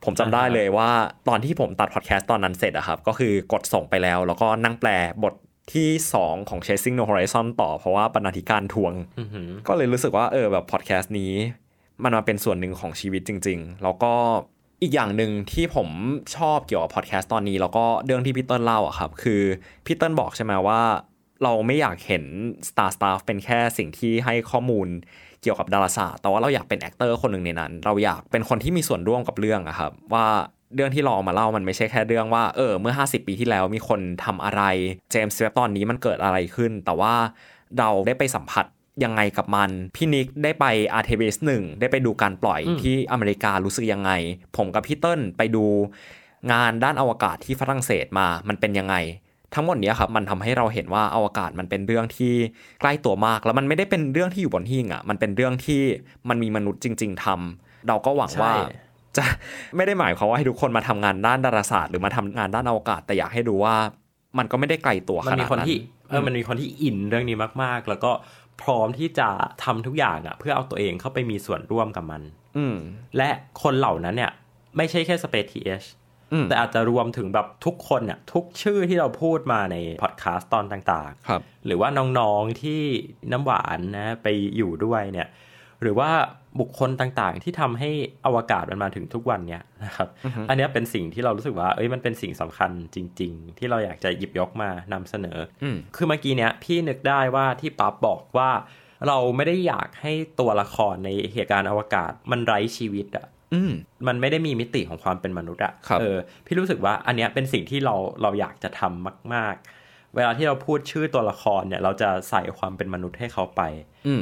[0.06, 0.90] ผมจำได้อ่าฮะเลยว่า
[1.28, 4.90] ตอนที่ผมตัดพอดแคสต์ตอนนั้นเสร็จอะครับ ก็คือกดส่งไปแล้ว แล้วก็นั่งแปล
[5.24, 5.34] บท
[5.74, 5.90] ที่
[6.22, 11.34] 2 ของ Chasing No Horizon ต่อเพราะว่าบรรณาธิการทวงอือหือก็เลยรู้สึกว่าเออแบบพอดแคสต์นี้
[12.04, 14.14] มันมาเป็นส่วนหนึ่งของชีวิตจริง ๆ แล้วก็
[14.82, 15.88] อีกอย่างหนึ่งที่ผม
[16.36, 19.42] ชอบเกี่ยวกับพอดแคสต์ตอนนี้ แล้วก็เรื่องที่พี่เติ้ลเล่าอะครับ คือ
[19.86, 20.82] พี่เติ้ลบอกใช่ไหมว่า
[21.44, 22.24] เราไม่อยากเห็น
[22.70, 24.88] Star Stuff เป็นแค่สิ่งที่ให้ข้อมูล
[25.42, 30.28] เกี่ยวกับดาราศาสตร์แต่ว่าเราอยากเป็น actor คนหนึ่งในนั้น เราอยากเป็นคนที่มีส่วนร่วมกับเรื่องอะครับว่า
[30.76, 34.62] เรื่องที่เราเอามาเล่ามันไม่ใช่แค่เรื่องว่าเออเมื่อ 50 ปีที่แล้วมีคนทำอะไร
[35.12, 37.14] เจมส์เว็บบ์ตอนนี้มันเกิดอะไรขึ้น แต่ว่า
[37.80, 38.66] เราได้ไปสัมผัส
[39.04, 40.66] ยังไงกับมัน พี่นิกได้ไป
[40.98, 44.12] a r t e m i s 1ได้ไปดูการปล่อยอืมที่อเมริการู้สึกยังไง
[44.58, 45.66] ผมกับพี่เติ้ลไปดู
[46.52, 48.96] งานด้านอวกาศที่ฝรั่งเศสมามันเป็นยังไง
[49.56, 52.34] ทั้งหมดเนี้ยครับมันทำให้เราเห็นว่าอวกาศมันเป็นเรื่องที่
[52.82, 55.82] ใกล้ตัวมาก แล้วมันไม่ได้เป็นเรื่องที่อยู่บนหิ้งอะมันเป็นเรื่องที่
[56.30, 58.62] มันมีมนุษย์จริง ๆทำเราก็หวังว่าใช่
[59.18, 59.26] จะ
[59.76, 63.76] ไม่ได้หมายความว่าให้ทุกคนมาทำงานด้านดาราศาสตร์ หรือมาทำงานด้านอวกาศ แต่อยากให้ดูว่า
[64.38, 65.78] มันก็ไม่ได้ไกลตัวขมันนาดมีคนนั้นที่
[66.10, 68.12] เออมันมีคนที่อินเรื่องนี้มากๆ แล้วก็
[68.62, 69.30] พร้อมที่จะ
[69.64, 72.22] ทำทุกอย่างอะ เพื่อเอาตัวเองเข้าไปมีส่วนร่วมกับมัน
[72.58, 72.76] อืม
[73.18, 73.30] และ
[73.64, 74.32] คนเหล่านั้นเนี่ย
[74.78, 76.01] ไม่ใช่แค่ Space TH อืม
[76.50, 81.90] แต่อาจจะรวมถึงแบบทุกคนเนี่ยทุกชื่อที่เราพูดมาในพอดแคสต์ตอนต่างครับๆหรือว่า
[82.20, 82.82] น้องๆที่
[83.32, 85.28] น้ำหวานนะไปอยู่ด้วยเนี่ย
[85.82, 86.10] หรือว่า
[86.60, 87.90] บุคคลต่างๆ ที่ทำให้
[88.26, 90.10] อวกาศมันมาถึงทุกวันเนี่ยนะครับ
[90.50, 98.52] อันเนี้ยเป็นสิ่งที่เรารู้สึกว่า เอ้ยมันเป็นสิ่งสำคัญจริง ๆ ที่เราอยากจะหยิบยกมานำเสนออมคือเมื่อกี้เนี้ยพี่นึกได้ว่าที่ปั๊บบอกว่า
[99.08, 103.72] เราไม่ได้อยากให้ตัวละครในเหตุการณ์อวกาศมันไร้ชีวิตอะ อืม
[104.08, 113.62] มันไม่ได้มีมิติของความเป็นมนุษย์อะครับเออพี่รู้สึกว่าอันเนี้ยเป็นสิ่งที่เราเราอยากจะทำมาก ๆ เวลาที่เราพูดชื่อตัวละครเนี่ย เราจะใส่ความเป็นมนุษย์ให้เขาไป
[114.08, 114.14] อื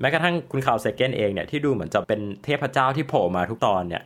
[0.00, 4.04] แม้กระทั่งคุณคาวเซเกนเองเนี่ยที่ดูเหมือนจะเป็นเทพเจ้าที่โผล่มาทุกตอนเนี่ย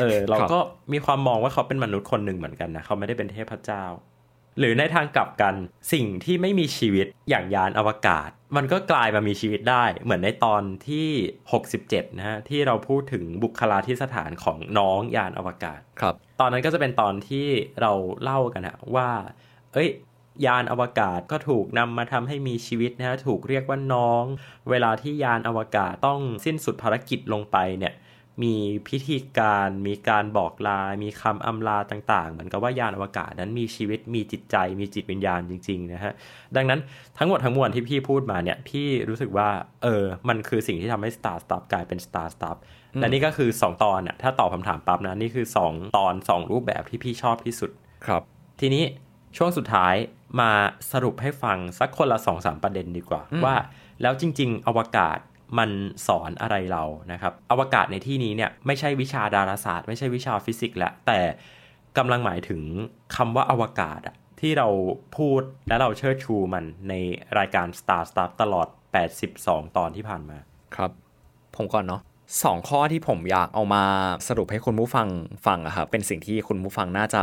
[0.00, 0.58] เออ เราก็
[0.92, 3.84] มีความมองว่าเขาเป็นมนุษย์คนหนึ่งเหมือนกันนะเขาไม่ได้เป็นเทพเจ้า
[4.58, 5.54] หรือในทางกลับกัน
[5.92, 11.08] สิ่งที่ไม่มีชีวิตอย่างยานอวกาศ มันก็กลายมามีชีวิตได้ เหมือนในตอนที่
[11.62, 17.46] 67 นะฮะ ที่เราพูดถึงบุคลาธิสถานของน้องยานอวกาศ ครับ ตอนนั้นก็จะเป็นตอนที่
[17.80, 19.10] เราเล่ากันนะว่า
[19.72, 19.90] เอ้ย
[20.46, 24.24] ยานอวกาศก็ถูกนำมาทำให้มีชีวิตนะฮะ ถูกเรียกว่าน้อง
[24.70, 27.94] เวลาที่ยานอวกาศต้องสิ้นสุดภารกิจลงไปเนี่ย
[28.42, 28.54] มี
[28.88, 36.12] พิธีการมีการบอกลา มีคำอำลาต่าง ๆ เหมือนกับว่ายานอวกาศนั้นมีชีวิตมีจิตใจ มีจิตวิญญาณจริงๆนะฮะ
[36.56, 36.80] ดังนั้น
[37.18, 39.48] ทั้งหมดทั้งมวลที่พี่พูดมาเนี่ยพี่รู้สึกว่า
[39.82, 42.58] เออมันคือสิ่งที่ทำให้ Star Stuff กลายเป็น Star Stuff
[43.00, 47.70] และนี่ก็คือ 2 ตอนน่ะถ้าตอบคำถามปั๊บนะนี่คือ 2 ตอน 2 รูปแบบที่พี่ชอบที่สุด
[48.06, 48.22] ครับ
[48.60, 48.84] ทีนี้
[49.36, 49.94] ช่วงสุดท้าย
[50.40, 50.50] มา
[50.92, 53.56] สรุปให้ฟังสักคนละสองสามประเด็นดีกว่าอืมว่า
[54.02, 55.18] แล้วจริง ๆ อวกาศ
[55.58, 55.70] มัน
[56.06, 61.20] สอนอะไรเรานะครับ อวกาศในที่นี้เนี่ยไม่ใช่วิชาดาราศาสตร์ ไม่ใช่วิชาฟิสิกส์และแต่
[61.98, 62.60] กำลังหมายถึง
[63.16, 64.68] คำว่าอวกาศอะที่เรา
[65.16, 66.94] พูดและเราเชิดชูมันใน
[67.38, 68.68] รายการ Star Stuff ตลอด
[69.22, 70.38] 82 ตอนที่ผ่านมา
[70.76, 70.90] ครับ
[71.56, 72.00] ผมก่อนเนาะ
[72.44, 73.84] สองข้อที่ผมอยากเอามา
[74.28, 75.08] สรุปให้คุณผู้ฟัง
[75.46, 77.22] ฟังอะครับเป็นสิ่งที่คุณผู้ฟังน่าจะ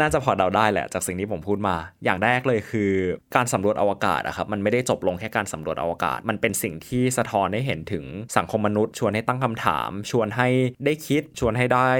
[0.00, 2.92] น่าจะพอเดาได้แหละจากสิ่งที่ผมพูดมา อย่างแรกเลยคือ
[3.36, 8.04] การสำรวจอวกาศอะครับมันไม่ได้จบลงแค่การสำรวจอวกาศ มันเป็นสิ่งที่สะท้อนให้เห็นถึง
[8.36, 10.48] สังคมมนุษย์ ชวนให้ตั้งคำถาม ชวนให้
[10.84, 11.90] ได้คิด ชวนให้ได้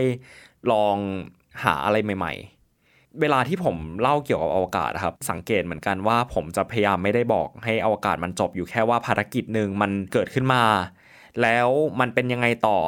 [0.72, 0.96] ลอง
[1.64, 2.32] หาอะไรใหม่
[2.78, 10.64] ๆเวลาที่ผมเล่าเกี่ยวกับอวกาศครับ สังเกตเหมือนกันว่าผมจะพยายามไม่ได้บอกให้อวกาศมันจบอยู่แค่ว่าภารกิจหนึ่งมันเกิดขึ้นมา
[11.42, 11.68] แล้ว
[12.00, 12.78] มันเป็นยังไงต่อ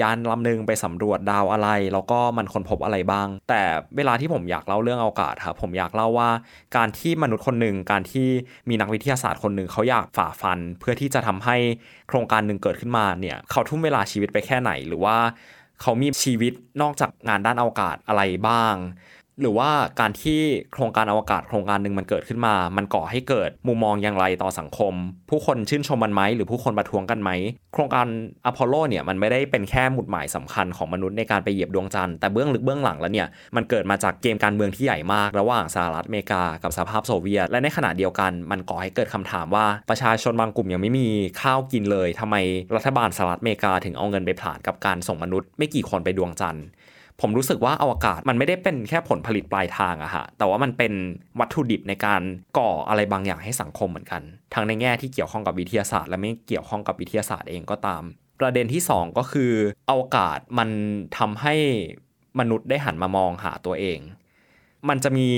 [0.00, 3.62] ยานลำหนึ่งไปสำรวจดาวอะไร แล้วก็มันค้นพบอะไรบ้าง แต่
[3.96, 6.30] เวลาที่ผมอยากเล่าเรื่องอวกาศครับผมอยากเล่าว่า
[6.76, 8.28] การที่มนุษย์คนหนึ่งการที่
[8.68, 11.56] มีนักวิทยาศาสตร์คนหนึ่งเขาอยากฝ่าฟัน เพื่อที่จะทำให้
[12.08, 15.16] โครงการหนึ่งเกิดขึ้นมาเนี่ยเขาทุ่มเวลาชีวิตไปแค่ไหนหรือว่า
[15.82, 18.74] เขามีชีวิตนอกจากงานด้านอวกาศอะไรบ้าง
[19.40, 19.70] หรือว่า
[20.00, 20.40] การที่
[20.72, 24.94] โครงการอวกาศโครงการหนึ่งมันเกิดขึ้นมา มันก่อให้เกิดมุมมองอย่างไรต่อสังคม
[25.30, 27.30] ผู้คนชื่นชมมันไหมหรือผู้คนประท้วงกันไหม
[27.74, 28.06] โครงการ
[28.46, 41.08] อพอลโลเนี่ยมันไม่ได้เป็นแค่หมุดหมายสำคัญของมนุษย์ในการไปเหยียบดวงจันทร์แต่เบื้องลึกเบื้องหลังแล้วเนี่ยมันเกิดมาจากเกมการเมืองที่ใหญ่มาก ระหว่างสหรัฐอเมริกากับสหภาพโซเวียต และในขณะเดียวกัน มันก่อให้เกิดคำถามว่าประชาชนบางกลุ่มยังไม่มี
[41.42, 42.36] ข้าวกินเลยทำไม
[42.76, 46.64] รัฐบาลสหรัฐอเมริกาถึงเอาเงินไปผลานกับการส่งมนุษย์ ไม่กี่คนไปดวงจันทร์
[47.20, 50.92] ผมรู้สึกว่าอวกาศมันไม่ได้เป็นแค่ผลผลิตปลายทางอะฮะแต่ว่ามันเป็น
[51.40, 52.22] วัตถุดิบในการ
[52.58, 54.22] ก่ออะไรบางอย่างให้สังคมเหมือนกัน
[54.54, 58.02] ทั้งในแง่ที่เกี่ยวข้องกับวิทยาศาสตร์ และไม่เกี่ยวข้องกับวิทยาศาสตร์เองก็ตาม
[58.40, 59.52] ประเด็นที่ 2 ก็คือ
[59.90, 60.68] อวกาศมัน
[61.18, 61.54] ทำให้
[62.40, 63.98] มนุษย์ได้หันมามองหาตัวเอง
[64.88, 65.28] มันจะมี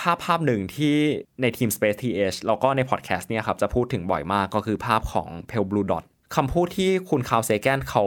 [0.00, 0.94] ภาพภาพหนึ่งที่
[1.42, 6.04] ในทีม Space TH แล้วก็ในพอดแคสต์เนี่ยครับจะพูดถึงบ่อยมากก็คือภาพของ Pale Blue Dot
[6.36, 8.04] คำพูดที่คุณคาวเซแกนเขา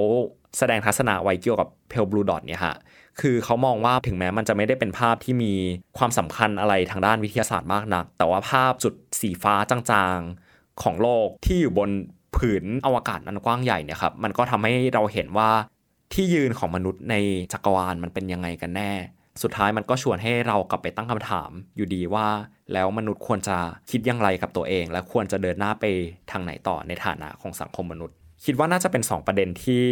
[0.58, 2.75] แสดงทัศนะไว้เกี่ยวกับ Pale Blue Dot เนี่ยฮะ
[3.21, 5.53] คือเขามองว่าถึงแม้มันจะไม่ได้เป็นภาพที่มี
[5.97, 11.89] ความสำคัญอะไรทางด้านวิทยาศาสตร์มากนัก แต่ว่าภาพจุดสีฟ้าจางๆของโลกที่อยู่บน
[12.36, 15.49] ผืนอวกาศอันกว้างใหญ่เนี่ยครับมันก็ทำให้เราเห็นว่า
[16.13, 17.15] ที่ยืนของมนุษย์ใน
[17.53, 18.91] จักรวาลมันเป็นยังไงกันแน่
[19.41, 22.27] สุดท้ายมันก็ชวนให้เรากลับไปตั้งคำถามอยู่ดีว่า
[22.73, 23.58] แล้วมนุษย์ควรจะ
[23.89, 25.86] คิดอย่างไรกับตัวเอง และควรจะเดินหน้าไป
[26.32, 29.84] ทางไหนต่อในฐานะของสังคมมนุษย์ คิดว่าน่าจะเป็น 2 ประเด็นที่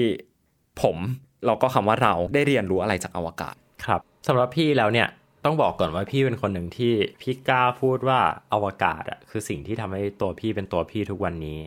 [0.82, 0.98] ผม
[1.46, 5.08] เราก็คำว่าเราได้เรียนรู้อะไรจากอวกาศครับสำหรับพี่แล้วเนี่ย
[5.46, 8.20] ต้องบอกก่อนว่าพี่เป็นคนหนึ่งที่พี่กล้าพูดว่า
[8.54, 11.60] อวกาศอะคือสิ่งที่ทำให้ตัวพี่เป็นตัวพี่ทุกวันนี้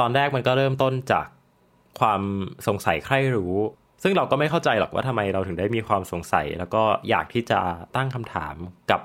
[0.00, 1.26] ตอนแรกมันก็เริ่มต้นจาก
[2.00, 2.22] ความ
[2.66, 3.54] สงสัยใคร่รู้
[4.02, 7.60] ซึ่งเราก็ไม่เข้าใจหรอกว่าทำไมเราถึงได้มีความสงสัย แล้วก็อยากที่จะ
[7.96, 8.54] ตั้งคำถาม
[8.90, 9.00] กับ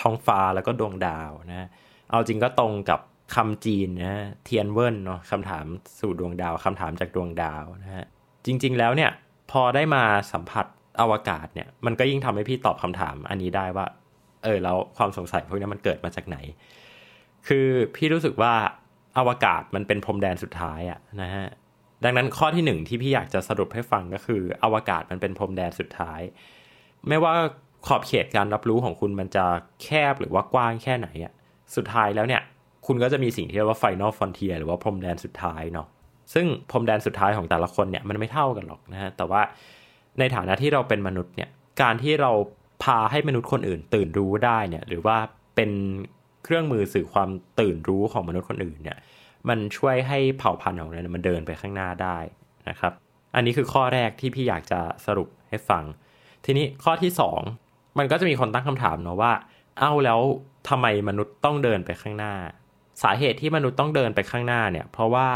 [0.00, 1.68] ท้องฟ้าแล้วก็ดวงดาวนะ
[2.10, 3.00] เอาจริงก็ตรงกับ
[3.34, 5.64] คำจีนนะเทียนเวินเนาะคำถาม
[6.00, 8.06] สู่ดวงดาวคำถามจากดวงดาวนะฮะ
[8.46, 9.10] จริง ๆ แล้วเนี่ย
[9.52, 10.66] พอได้มาสัมผัส
[11.00, 13.86] อวกาศเนี่ย มันก็ยิ่งทำให้พี่ตอบคำถาม อันนี้ได้ว่า
[14.44, 16.36] เออแล้วความสงสัยพวกนี้มันเกิดมาจากไหน
[17.48, 18.54] คือพี่รู้สึกว่า
[19.18, 21.46] อวกาศมันเป็นพรมแดนสุดท้ายอะนะฮะ
[22.04, 26.20] ดังนั้นข้อที่หนึ่งที่พี่อยากจะสรุปให้ฟังก็คือ อวกาศมันเป็นพรมแดนสุดท้าย
[27.08, 27.32] ไม่ว่า
[27.86, 29.44] ขอบเขตการรับรู้ของคุณมันจะ
[29.82, 31.32] แคบหรือว่ากว้างแค่ไหนอะ
[31.76, 32.42] สุดท้ายแล้วเนี่ย
[32.86, 35.88] คุณก็จะมีสิ่งที่เรียกว่า final frontier หรือว่าพรมแดนสุดท้ายเนาะ
[36.34, 39.42] ซึ่งพรมแดนสุดท้ายของแต่ละคนเนี่ยมันไม่เท่ากันหรอกนะฮะแต่ว่า
[40.18, 41.50] ในฐานะที่เราเป็นมนุษย์เนี่ย
[41.82, 42.32] การที่เรา
[42.84, 45.16] พาให้มนุษย์คนอื่น ตื่นรู้ได้เนี่ยหรือว่า
[45.56, 45.70] เป็น
[46.44, 47.28] เครื่องมือสื่อความ
[47.60, 48.98] ตื่นรู้ของมนุษย์คนอื่นเนี่ย
[49.48, 52.18] มันช่วยให้เผ่าพันธุ์ของเราเนี่ยมันเดินไปข้างหน้าได้
[52.68, 52.92] นะครับ
[53.34, 55.84] อันนี้คือข้อแรกที่พี่อยากจะสรุปให้ฟัง
[56.44, 57.10] ทีนี้ข้อที่
[57.54, 59.32] 2 มันก็จะมีคนตั้งคำถามเนาะว่า
[59.78, 60.20] เอ้าแล้ว
[60.68, 62.34] ทำไมมนุษย์ต้องเดินไปข้างหน้า
[63.02, 65.28] สาเหตุที่มนุษย์ต้องเดินไปข้างหน้าเนี่ยเพราะว่า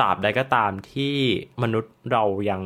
[0.00, 1.14] ตราบใดก็ตามที่
[1.62, 2.62] มนุษย์เรายัง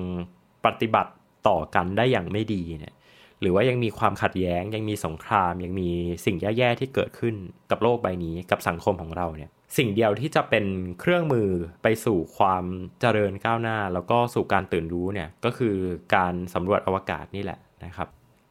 [0.66, 1.12] ปฏิบัติ
[1.48, 2.94] ต่อกันได้อย่างไม่ดีเนี่ย
[3.40, 5.90] หรือว่ายังมีความขัดแย้งยังมีสงคราม ยังมี
[6.24, 7.34] สิ่งแย่ๆที่เกิดขึ้น
[7.70, 10.64] กับโลกใบนี้กับสังคมของเราเนี่ยสิ่งเดียวที่จะเป็น
[11.00, 11.48] เครื่องมือ
[11.82, 12.64] ไปสู่ความ
[13.00, 15.76] เจริญก้าวหน้า แล้วก็สู่การตื่นรู้เนี่ยก็คือ
[16.14, 18.08] การสำรวจอวกาศนี่แหละนะครับ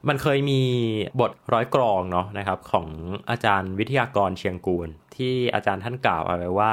[0.07, 0.61] มันเคยมี
[1.21, 2.87] บทร้อยกรองเนาะนะครับของ
[3.29, 6.71] อาจารย์วิทยากรเชียงกูลที่อาจารย์ท่านกล่าวเอาไว้ว่า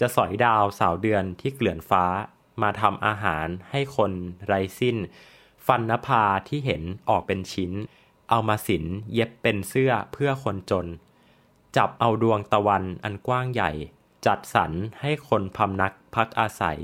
[0.00, 2.04] จะสอยดาวสาวเดือนที่เกลื่อนฟ้า
[2.62, 4.12] มาทำอาหารให้คน
[4.46, 4.96] ไรสิ้น
[5.66, 7.72] ฟันนภาที่เห็นออกเป็นชิ้น
[8.30, 10.86] เอามาสินเย็บเป็นเสื้อเพื่อคนจน
[11.76, 13.70] จับเอาดวงตะวันอันกว้างใหญ่
[14.26, 16.80] จัดสรรให้คนพำนักพักอาศัย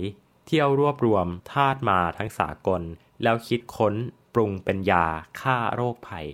[0.47, 2.83] เที่ยวรวบรวมธาตุมาทั้งสากล
[3.23, 3.95] แล้วคิดค้น
[4.35, 5.07] ปรุงเป็นยา
[5.41, 6.27] ฆ่าโรคภัย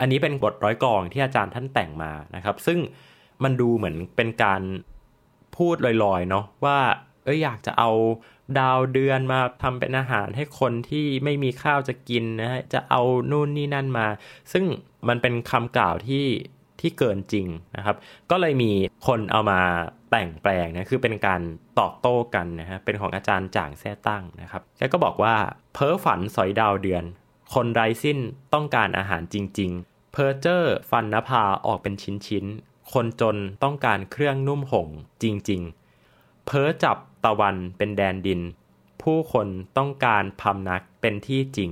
[0.00, 2.78] อันนี้เป็นบทร้อยกองที่อาจารย์ท่านแต่งมานะครับ ซึ่ง
[3.42, 4.62] มันดูเหมือนเป็นการ
[5.56, 6.78] พูดลอยๆเนาะว่า
[7.24, 7.90] เอ้ยอยากจะเอา
[8.58, 14.06] ดาวเดือนมาทำเป็นอาหารให้คนที่ไม่มีข้าวจะกินนะฮะจะเอานู่นนี่นั่นมา
[14.52, 14.64] ซึ่ง
[15.08, 16.26] มันเป็นคำกล่าวที่
[16.80, 17.96] ที่เกินจริงนะครับ
[18.30, 18.72] ก็เลยมี
[19.06, 19.60] คนเอามา
[20.10, 21.40] แต่งแปลงนะคือเป็นการ
[21.80, 25.34] ตอบโต้กันนะฮะเป็นของอาจารย์จ่างแท้ตั้งนะครับแกก็บอกว่า
[25.74, 27.04] เพ้อฝันสอยดาวเดือน
[27.54, 28.18] คนไร้สิ้น
[28.54, 31.94] ต้องการอาหารจริง ๆ เพอเจอร์ฟันนภาออกเป็น
[32.26, 34.88] ชิ้นๆ คนจนต้องการเครื่องนุ่มห่ง
[35.22, 35.62] จริง
[36.04, 38.40] ๆ เพ้อจับตะวันเป็นแดนดิน
[39.02, 39.46] ผู้คน
[39.78, 41.70] ต้องการพำนักเป็นที่จริง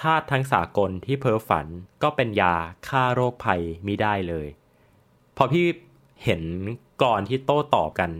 [0.00, 1.66] ธาตุทั้งสากลที่เพ้อฝัน
[2.02, 2.54] ก็เป็นยา
[2.88, 4.46] ฆ่าโรคภัยมิได้เลย
[5.36, 5.66] พอพี่
[6.24, 6.42] เห็น
[7.02, 8.10] ก่อนที่โต้ตอบกัน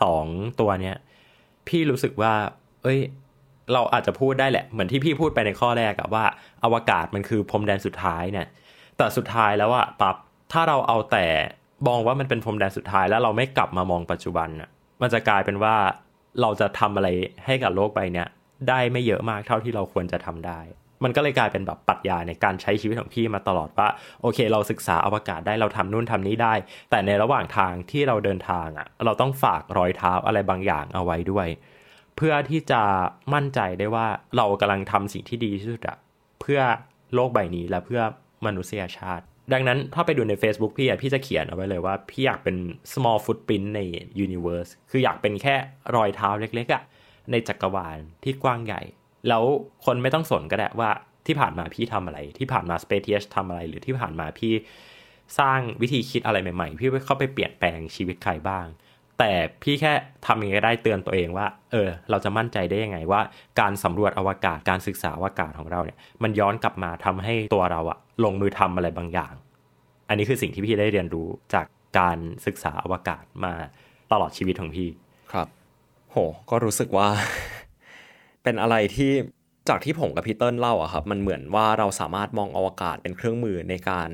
[0.00, 0.26] สอง
[0.60, 0.96] ตัวเนี้ย
[1.68, 2.34] พี่รู้สึกว่า
[2.82, 3.00] เอ้ย
[3.72, 6.24] เราอาจจะพูดได้แหละ เหมือนที่พี่พูดไปในข้อแรกอะว่า
[6.64, 8.46] อวกาศมันคือพรมแดนสุดท้ายเนี่ย
[8.96, 10.16] แต่สุดท้ายแล้วอะปับ
[10.52, 11.26] ถ้าเราเอาแต่
[11.88, 14.68] มองว่ามันเป็นพรมแดนสุดท้ายแล้วเราไม่กลับมามองปัจจุบันอะ
[15.02, 15.76] มันจะกลายเป็นว่า
[16.40, 17.08] เราจะทำอะไร
[17.44, 18.28] ให้กับโลกใบเนี้ย
[18.68, 20.60] ได้ไม่เยอะมากเท่าที่เราควรจะทำได้
[21.04, 23.88] มันก็เลยกลายเป็นแบบปรัชญาในการใช้ชีวิตของพี่มาตลอดว่า
[24.22, 26.54] โอเค เราศึกษาอวกาศได้เราทำนู่นทำนี้ได้
[26.90, 31.48] แต่ในระหว่างทางที่เราเดินทางอะ่ะเราต้องฝากรอยเท้าอะไรบางอย่างเอาไว้ด้วย
[32.16, 32.82] เพื่อที่จะ
[33.34, 34.06] มั่นใจได้ว่า
[34.36, 35.96] เรากำลังทำสิ่งที่ดีที่สุดอะ
[36.40, 36.60] เพื่อ
[37.14, 38.02] โลกใบนี้และเพื่อ
[38.46, 42.56] มนุษยชาติ ดังนั้นถ้าไปดูใน Facebook พี่อะพี่จะเขียนเอาไว้เลยว่า พี่อยากเป็น
[42.92, 43.80] small footprint ใน
[44.24, 45.54] universe คืออยากเป็นแค่
[45.96, 46.82] รอยเท้าเล็กๆอะ
[47.30, 48.82] ในจักรวาลที่กว้างใหญ่
[49.28, 49.44] แล้ว
[49.84, 50.90] คนไม่ต้องสนก็ได้ว่า
[51.26, 54.52] ที่ผ่านมาพี่ทำอะไร ที่ผ่านมา Space TH ทำอะไร หรือที่ผ่านมาพี่
[55.38, 58.66] สร้างวิธีคิดอะไรใหม่ๆ พี่เข้าไปเปลี่ยนแปลงชีวิตใครบ้าง
[59.18, 59.32] แต่
[59.62, 59.92] พี่แค่
[60.26, 63.20] ทำยังไงได้เตือนตัวเองว่า เออ เราจะมั่นใจได้ยังไงว่า
[63.60, 69.34] การสำรวจอวกาศการศึกษาอวกาศของเราเนี่ย มันย้อนกลับมาทำให้ตัวเราอะ ลงมือทำอะไรบางอย่าง
[70.08, 71.66] อันนี้คือสิ่งที่พี่ได้เรียนรู้จาก
[71.98, 73.54] การศึกษาอวกาศมา
[74.12, 74.88] ตลอดชีวิตของพี่
[75.32, 75.48] ครับ
[76.10, 76.16] โห
[76.50, 77.08] ก็รู้สึกว่า
[78.42, 79.12] เป็นอะไรที่
[79.68, 84.10] จากที่ผมกับพี่เติ้ลเล่าอะครับ มันเหมือนว่าเราสามารถมองอวกาศเป็นเครื่องมือในการ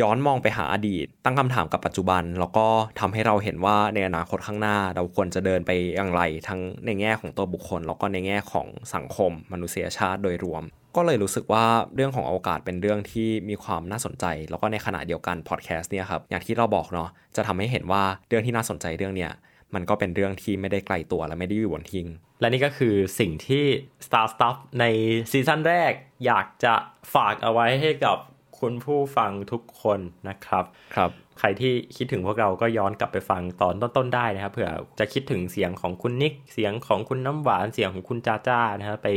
[0.00, 2.66] ย้อนมองไปหาอดีต ตั้งคำถามกับปัจจุบัน แล้วก็
[3.00, 10.62] ทำให้เราเห็นว่าในอนาคตข้างหน้า เราควรจะเดินไปอย่างไร ทั้งในแง่ของตัวบุคคล แล้วก็ในแง่ของสังคม มนุษยชาติโดยรวม
[10.98, 19.32] ก็เลยรู้สึกว่าเรื่องของอวกาศเป็นเรื่องที่มีความน่าสนใจ แล้วก็ในขณะเดียวกันพอดแคสต์เนี่ยครับอย่างที่เราบอกเนาะจะทำให้เห็นว่าเรื่องที่น่าสนใจเรื่องเนี้ย
[19.74, 22.06] มันก็เป็นเรื่องที่ไม่ได้ไกลตัวและไม่ได้อยู่บนทิ้ง
[22.40, 23.64] และนี่ก็คือสิ่งที่
[24.06, 24.84] Star Stuff ใน
[25.30, 25.92] ซีซั่นแรก
[26.26, 26.74] อยากจะ
[27.14, 28.16] ฝากเอาไว้ให้กับ
[28.60, 30.64] คุณผู้ฟังทุกคนนะครับ
[30.96, 39.08] ครับ ใครที่คิดถึงพวกเราก็ย้อนกลับไปฟังตอนต้นๆได้นะครับเผื่อจะคิดถึงเสียงของคุณนิก เสียงของคุณน้ำหวาน เสียงของคุณจ้าจ้านะครับไป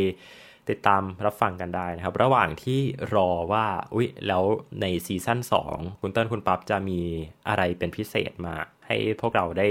[0.69, 2.80] ติดตามรับฟังกันได้นะครับ ระหว่างที่
[3.15, 4.43] รอว่าอุ๊ยแล้ว
[4.82, 5.39] ในซีซั่น
[5.71, 7.00] 2 คุณเติ้ลคุณปั๊บจะมี
[7.47, 8.56] อะไรเป็นพิเศษมา
[8.88, 9.69] ให้พวกเราได้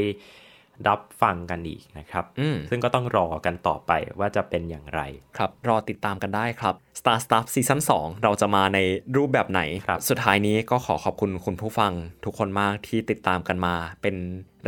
[0.88, 5.00] รับฟังกันอีกนะครับอืมซึ่งก็ต้องรอกันต่อไปว่าจะเป็นอย่างไร
[5.38, 8.78] ครับ รอติดตามกันได้ครับ Star Stuff ซีซั่น2เราจะมาใน
[9.16, 11.92] รูปแบบไหนครับสุดท้ายนี้ก็ขอขอบคุณคุณผู้ฟัง
[12.24, 14.16] ทุกคนมากที่ติดตามกันมา เป็น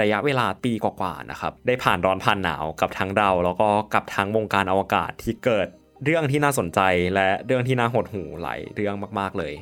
[0.01, 5.69] ระยะเวลาปีกว่าๆนะครับ ได้ผ่านร้อนผ่านหนาวกับทั้งเรา แล้วก็กับทั้งวงการอวกาศที่เกิด
[6.05, 6.81] เรื่องที่น่าสนใจ
[7.15, 9.55] และเรื่องที่น่าหดหูหลายเรื่องมากๆเลย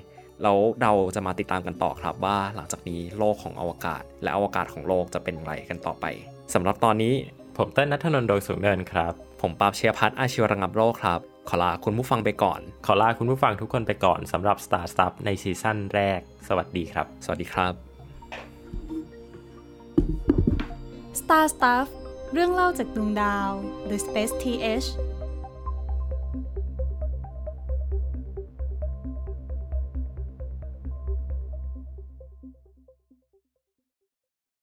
[0.43, 6.05] แล้วเราจะมาติดตามกันต่อครับว่าหลังจากนี้โลกของอวกาศ และอวกาศของโลกจะเป็นอย่างไรกันต่อไป
[6.55, 7.15] สำหรับตอนนี้
[7.57, 17.73] ผมเต้นนัทนนท์โดยสูงเนินครับ ผมปราบเชียร์พัฒน์อาชีวระงับโรคครับ ขอลาคุณผู้ฟังไปก่อน ขอลาคุณผู้ฟังทุกคนไปก่อนสำหรับ Star Stuff ในซีซั่นแรก สวัสดีครับ สวัสดีครับ
[21.21, 21.87] Star Stuff
[22.33, 23.51] เรื่องเล่าจากดวงดาว
[23.89, 24.89] The Space TH